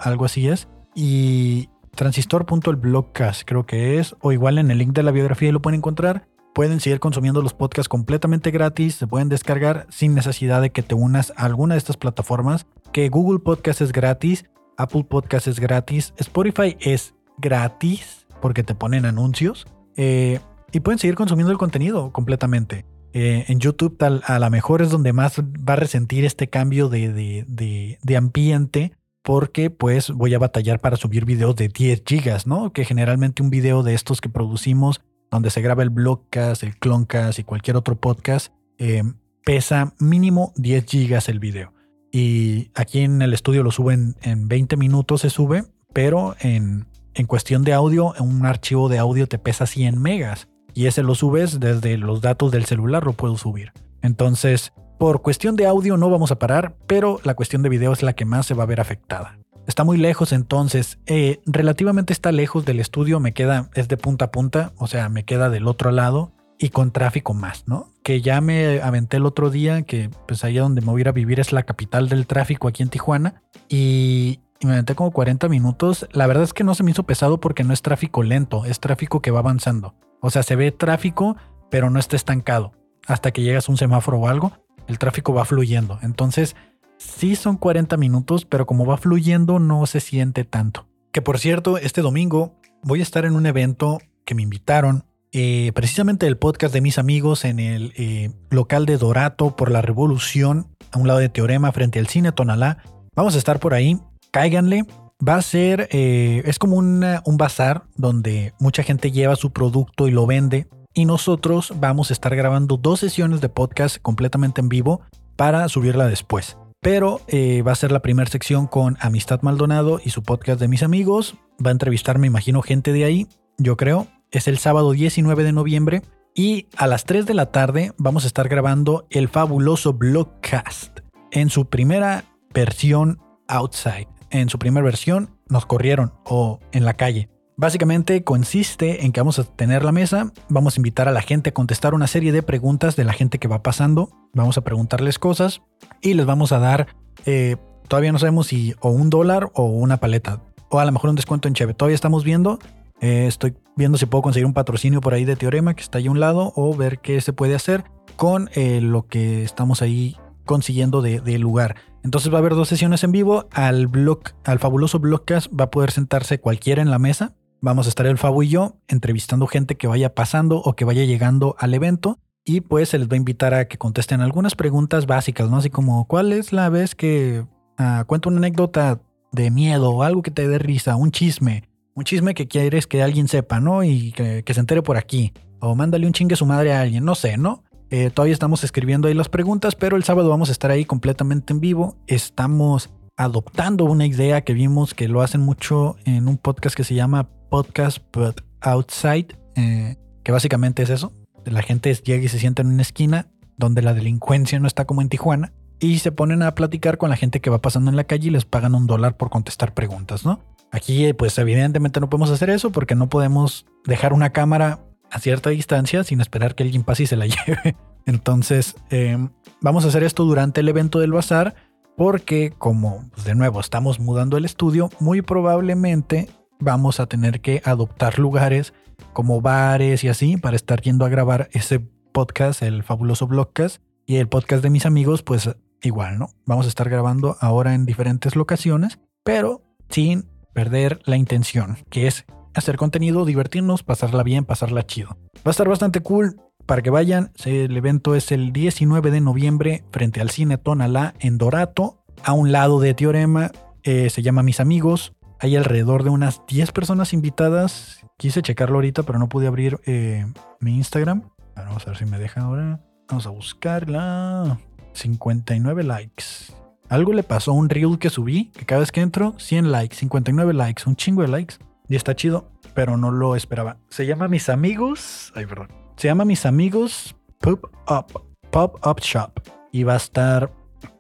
[0.02, 0.68] algo así es.
[0.96, 5.80] Y transistor.elblogcast creo que es, o igual en el link de la biografía lo pueden
[5.80, 6.28] encontrar.
[6.54, 10.96] Pueden seguir consumiendo los podcasts completamente gratis, se pueden descargar sin necesidad de que te
[10.96, 14.46] unas a alguna de estas plataformas, que Google Podcast es gratis,
[14.78, 19.68] Apple Podcast es gratis, Spotify es gratis porque te ponen anuncios.
[19.96, 20.40] Eh,
[20.72, 22.86] y pueden seguir consumiendo el contenido completamente.
[23.12, 26.90] Eh, en YouTube tal, a lo mejor es donde más va a resentir este cambio
[26.90, 27.10] de,
[27.48, 32.72] de, ambiente porque pues voy a batallar para subir videos de 10 gigas, ¿no?
[32.72, 37.40] Que generalmente un video de estos que producimos, donde se graba el blogcast, el cloncast
[37.40, 39.04] y cualquier otro podcast, eh,
[39.44, 41.74] pesa mínimo 10 gigas el video.
[42.12, 47.26] Y aquí en el estudio lo suben en 20 minutos se sube, pero en, en
[47.28, 51.60] cuestión de audio, un archivo de audio te pesa 100 megas y ese lo subes
[51.60, 53.74] desde los datos del celular, lo puedo subir.
[54.02, 58.04] Entonces, por cuestión de audio no vamos a parar, pero la cuestión de video es
[58.04, 59.40] la que más se va a ver afectada.
[59.68, 64.26] Está muy lejos entonces, eh, relativamente está lejos del estudio, me queda, es de punta
[64.26, 67.88] a punta, o sea, me queda del otro lado y con tráfico más, ¿no?
[68.04, 71.08] Que ya me aventé el otro día, que pues allá donde me voy a ir
[71.08, 75.48] a vivir es la capital del tráfico aquí en Tijuana y, me aventé como 40
[75.48, 76.06] minutos.
[76.12, 78.82] La verdad es que no se me hizo pesado porque no es tráfico lento, es
[78.82, 79.96] tráfico que va avanzando.
[80.20, 81.38] O sea, se ve tráfico,
[81.70, 82.74] pero no está estancado.
[83.08, 84.52] Hasta que llegas a un semáforo o algo,
[84.88, 85.98] el tráfico va fluyendo.
[86.02, 86.58] Entonces,
[86.98, 90.90] sí son 40 minutos, pero como va fluyendo, no se siente tanto.
[91.14, 95.72] Que por cierto, este domingo voy a estar en un evento que me invitaron, eh,
[95.76, 100.68] precisamente el podcast de mis amigos en el eh, local de Dorato por la Revolución,
[100.92, 102.80] a un lado de Teorema, frente al cine Tonalá.
[103.16, 104.00] Vamos a estar por ahí,
[104.32, 104.86] cáiganle.
[105.26, 110.12] Va a ser, eh, es como un bazar donde mucha gente lleva su producto y
[110.12, 110.68] lo vende.
[110.94, 115.02] Y nosotros vamos a estar grabando dos sesiones de podcast completamente en vivo
[115.36, 116.58] para subirla después.
[116.82, 117.20] Pero
[117.68, 121.36] va a ser la primera sección con Amistad Maldonado y su podcast de mis amigos.
[121.64, 123.28] Va a entrevistar, me imagino, gente de ahí,
[123.58, 124.08] yo creo.
[124.32, 126.02] Es el sábado 19 de noviembre.
[126.36, 131.00] Y a las 3 de la tarde vamos a estar grabando el fabuloso Blogcast
[131.32, 132.24] en su primera
[132.54, 137.30] versión outside en su primera versión nos corrieron o en la calle.
[137.58, 141.50] Básicamente consiste en que vamos a tener la mesa, vamos a invitar a la gente
[141.50, 145.20] a contestar una serie de preguntas de la gente que va pasando, vamos a preguntarles
[145.20, 145.62] cosas
[146.02, 146.88] y les vamos a dar,
[147.26, 147.58] eh,
[147.90, 151.18] todavía no sabemos si o un dólar o una paleta, o a lo mejor un
[151.18, 152.60] descuento en Cheve, todavía estamos viendo,
[153.02, 156.08] eh, estoy viendo si puedo conseguir un patrocinio por ahí de Teorema que está ahí
[156.08, 157.86] a un lado o ver qué se puede hacer
[158.18, 161.76] con eh, lo que estamos ahí consiguiendo de, lugar.
[162.04, 163.48] Entonces va a haber dos sesiones en vivo.
[163.52, 167.36] Al blog, al fabuloso blogcast va a poder sentarse cualquiera en la mesa.
[167.62, 171.06] Vamos a estar el Fabu y yo entrevistando gente que vaya pasando o que vaya
[171.06, 172.18] llegando al evento.
[172.44, 175.58] Y pues se les va a invitar a que contesten algunas preguntas básicas, ¿no?
[175.58, 177.46] Así como, ¿cuál es la vez que
[177.80, 181.69] uh, cuento una anécdota de miedo o algo que te dé risa, un chisme?
[182.00, 183.84] Un chisme que quieres que alguien sepa, ¿no?
[183.84, 185.34] Y que, se entere por aquí.
[185.60, 187.66] O mándale un chingue a su madre a alguien, no sé, ¿no?
[187.90, 191.52] Eh, todavía estamos escribiendo ahí las preguntas, pero el sábado vamos a estar ahí completamente
[191.52, 191.98] en vivo.
[192.08, 196.96] Estamos adoptando una idea que vimos que lo hacen mucho en un podcast que se
[196.96, 201.12] llama Podcast But Outside, eh, que básicamente es eso.
[201.44, 203.28] La gente llega y se sienta en una esquina
[203.58, 207.16] donde la delincuencia no está como en Tijuana y se ponen a platicar con la
[207.16, 210.26] gente que va pasando en la calle y les pagan un dólar por contestar preguntas,
[210.26, 210.40] ¿no?
[210.72, 215.50] Aquí, pues evidentemente no podemos hacer eso porque no podemos dejar una cámara a cierta
[215.50, 217.76] distancia sin esperar que alguien pase y se la lleve.
[218.06, 219.30] Entonces, em,
[219.62, 221.56] vamos a hacer esto durante el evento del bazar
[221.96, 227.62] porque como pues, de nuevo estamos mudando el estudio, muy probablemente vamos a tener que
[227.66, 228.74] adoptar lugares
[229.14, 234.18] como bares y así para estar yendo a grabar ese podcast, el fabuloso blogcast y
[234.18, 235.50] el podcast de mis amigos, pues
[235.82, 236.30] igual, ¿no?
[236.46, 242.26] Vamos a estar grabando ahora en diferentes locaciones, pero sin perder la intención, que es
[242.54, 245.18] hacer contenido, divertirnos, pasarla bien, pasarla chido.
[245.38, 247.32] Va a estar bastante cool para que vayan.
[247.46, 252.52] El evento es el 19 de noviembre frente al cine Tonalá en Dorato, a un
[252.52, 253.52] lado de Teorema.
[253.84, 255.14] Eh, se llama Mis Amigos.
[255.40, 258.06] Hay alrededor de unas 10 personas invitadas.
[258.18, 260.26] Quise checarlo ahorita, pero no pude abrir eh,
[260.60, 261.30] mi Instagram.
[261.56, 262.82] vamos a ver si me deja ahora.
[263.08, 264.60] Vamos a buscarla.
[264.94, 266.54] 59 likes.
[266.90, 269.96] Algo le pasó a un reel que subí, que cada vez que entro, 100 likes,
[269.98, 271.56] 59 likes, un chingo de likes.
[271.88, 273.78] Y está chido, pero no lo esperaba.
[273.90, 275.32] Se llama Mis Amigos.
[275.36, 275.70] Ay, perdón.
[275.98, 278.22] Se llama Mis Amigos Pop Up.
[278.52, 279.40] Pop Up Shop.
[279.72, 280.52] Y va a estar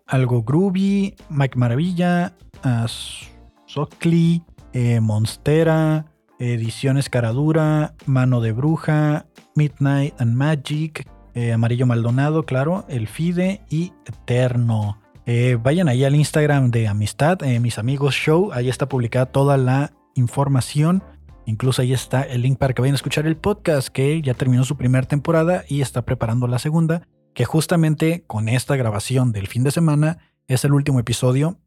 [0.05, 2.33] algo groovy, Mike Maravilla,
[2.65, 2.87] uh,
[3.65, 6.05] Sockley, eh, Monstera,
[6.39, 9.25] Ediciones Caradura, Mano de Bruja,
[9.55, 14.99] Midnight and Magic, eh, Amarillo Maldonado, claro, El Fide y Eterno.
[15.25, 19.93] Eh, vayan ahí al Instagram de Amistad, mis amigos show, ahí está publicada toda la
[20.15, 21.03] información.
[21.45, 24.63] Incluso ahí está el link para que vayan a escuchar el podcast que ya terminó
[24.63, 29.63] su primera temporada y está preparando la segunda, que justamente con esta grabación del fin
[29.63, 31.57] de semana es el último episodio.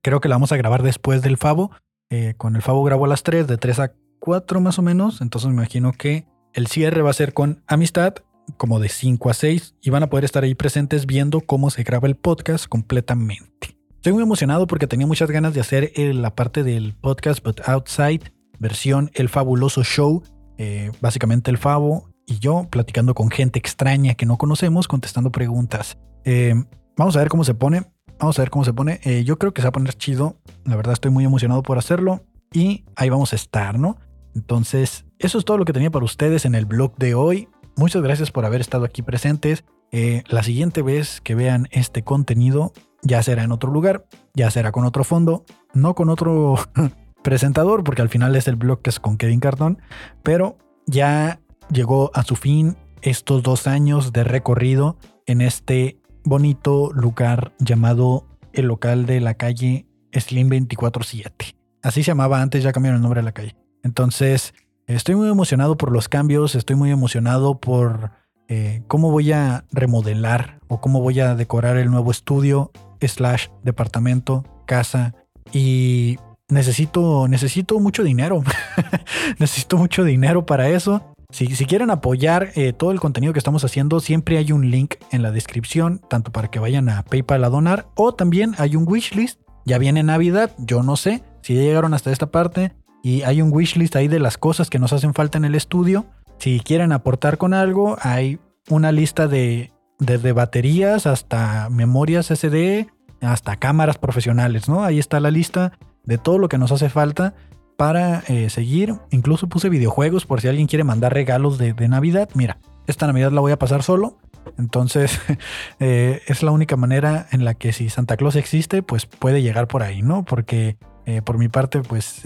[0.00, 1.72] Creo que la vamos a grabar después del Favo.
[2.10, 5.20] Eh, con el Favo grabo a las 3, de 3 a 4 más o menos.
[5.20, 8.14] Entonces me imagino que el cierre va a ser con Amistad,
[8.56, 11.82] como de 5 a 6, y van a poder estar ahí presentes viendo cómo se
[11.82, 13.78] graba el podcast completamente.
[14.02, 17.60] Estoy muy emocionado porque tenía muchas ganas de hacer eh, la parte del podcast, but
[17.68, 20.24] outside versión El Fabuloso Show,
[20.58, 25.98] eh, básicamente el Favo y yo platicando con gente extraña que no conocemos, contestando preguntas.
[26.24, 26.54] Eh,
[26.96, 27.92] vamos a ver cómo se pone.
[28.18, 29.00] Vamos a ver cómo se pone.
[29.24, 30.36] Yo creo que se va a poner chido.
[30.64, 32.24] La verdad estoy muy emocionado por hacerlo.
[32.52, 33.98] Y ahí vamos a estar, ¿no?
[34.34, 37.48] Entonces, eso es todo lo que tenía para ustedes en el blog de hoy.
[37.76, 39.64] Muchas gracias por haber estado aquí presentes.
[39.90, 44.84] la siguiente vez que vean este contenido ya será en otro lugar, ya será con
[44.84, 45.44] otro fondo,
[45.74, 46.56] no con otro
[47.22, 49.78] presentador, porque al final es el blog que es con Kevin Cartón,
[50.22, 50.56] pero
[50.86, 54.96] ya llegó a su fin estos dos años de recorrido
[55.26, 61.56] en este bonito lugar llamado el local de la calle Slim 247.
[61.82, 63.56] Así se llamaba antes, ya cambiaron el nombre de la calle.
[63.82, 64.54] Entonces,
[64.86, 68.10] estoy muy emocionado por los cambios, estoy muy emocionado por
[68.48, 72.70] eh, cómo voy a remodelar o cómo voy a decorar el nuevo estudio
[73.00, 75.14] slash departamento, casa
[75.52, 76.18] y
[76.48, 78.42] necesito, necesito mucho dinero.
[79.38, 81.02] necesito mucho dinero para eso.
[81.30, 84.96] Si, si quieren apoyar eh, todo el contenido que estamos haciendo, siempre hay un link
[85.10, 88.86] en la descripción, tanto para que vayan a PayPal a donar, o también hay un
[88.86, 89.40] wishlist.
[89.64, 93.96] Ya viene Navidad, yo no sé si llegaron hasta esta parte, y hay un wishlist
[93.96, 96.06] ahí de las cosas que nos hacen falta en el estudio.
[96.38, 98.38] Si quieren aportar con algo, hay
[98.68, 102.88] una lista de, desde baterías hasta memorias SD,
[103.20, 104.84] hasta cámaras profesionales, ¿no?
[104.84, 105.72] Ahí está la lista
[106.04, 107.34] de todo lo que nos hace falta
[107.76, 108.94] para eh, seguir.
[109.10, 112.28] Incluso puse videojuegos por si alguien quiere mandar regalos de, Navidad.
[112.34, 114.18] Mira, esta Navidad la voy a pasar solo.
[114.58, 115.20] Entonces
[115.80, 119.68] eh, es la única manera en la que si Santa Claus existe, pues puede llegar
[119.68, 120.24] por ahí, ¿no?
[120.24, 120.76] Porque
[121.06, 122.22] eh, por mi parte, pues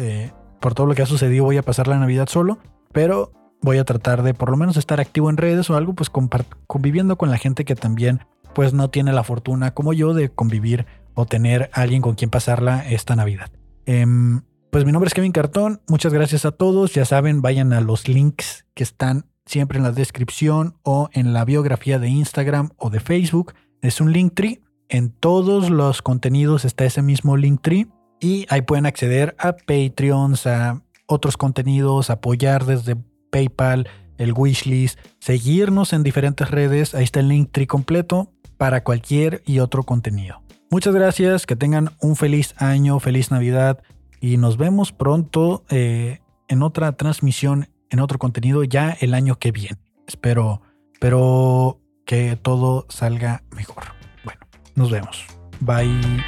[0.67, 2.59] por todo lo que ha sucedido voy a pasar la Navidad solo.
[2.91, 3.31] Pero
[3.63, 7.17] voy a tratar de por lo menos estar activo en redes o algo, pues conviviendo
[7.17, 11.25] con la gente que también pues no tiene la fortuna como yo de convivir o
[11.25, 13.49] tener alguien con quien pasarla esta Navidad.
[13.85, 14.41] Em,
[14.73, 15.83] pues mi nombre es Kevin Cartón.
[15.87, 16.93] Muchas gracias a todos.
[16.95, 21.45] Ya saben, vayan a los links que están siempre en la descripción o en la
[21.45, 23.55] biografía de Instagram o de Facebook.
[23.83, 24.65] Es un link tree.
[24.89, 27.87] En todos los contenidos está ese mismo link tree
[28.21, 32.97] y ahí pueden acceder a Patreons, a otros contenidos, apoyar desde
[33.31, 33.89] PayPal,
[34.19, 36.95] el wishlist, seguirnos en diferentes redes.
[36.95, 40.43] Ahí está el link tree completo para cualquier y otro contenido.
[40.71, 43.83] Muchas gracias, que tengan un feliz año, feliz Navidad
[44.21, 49.53] y nos vemos pronto eh, en otra transmisión, en otro contenido ya el año que
[49.53, 49.79] viene.
[50.07, 50.63] Espero,
[50.93, 53.85] espero que todo salga mejor.
[54.25, 54.41] Bueno,
[54.75, 55.25] nos vemos.
[55.61, 56.25] Bye.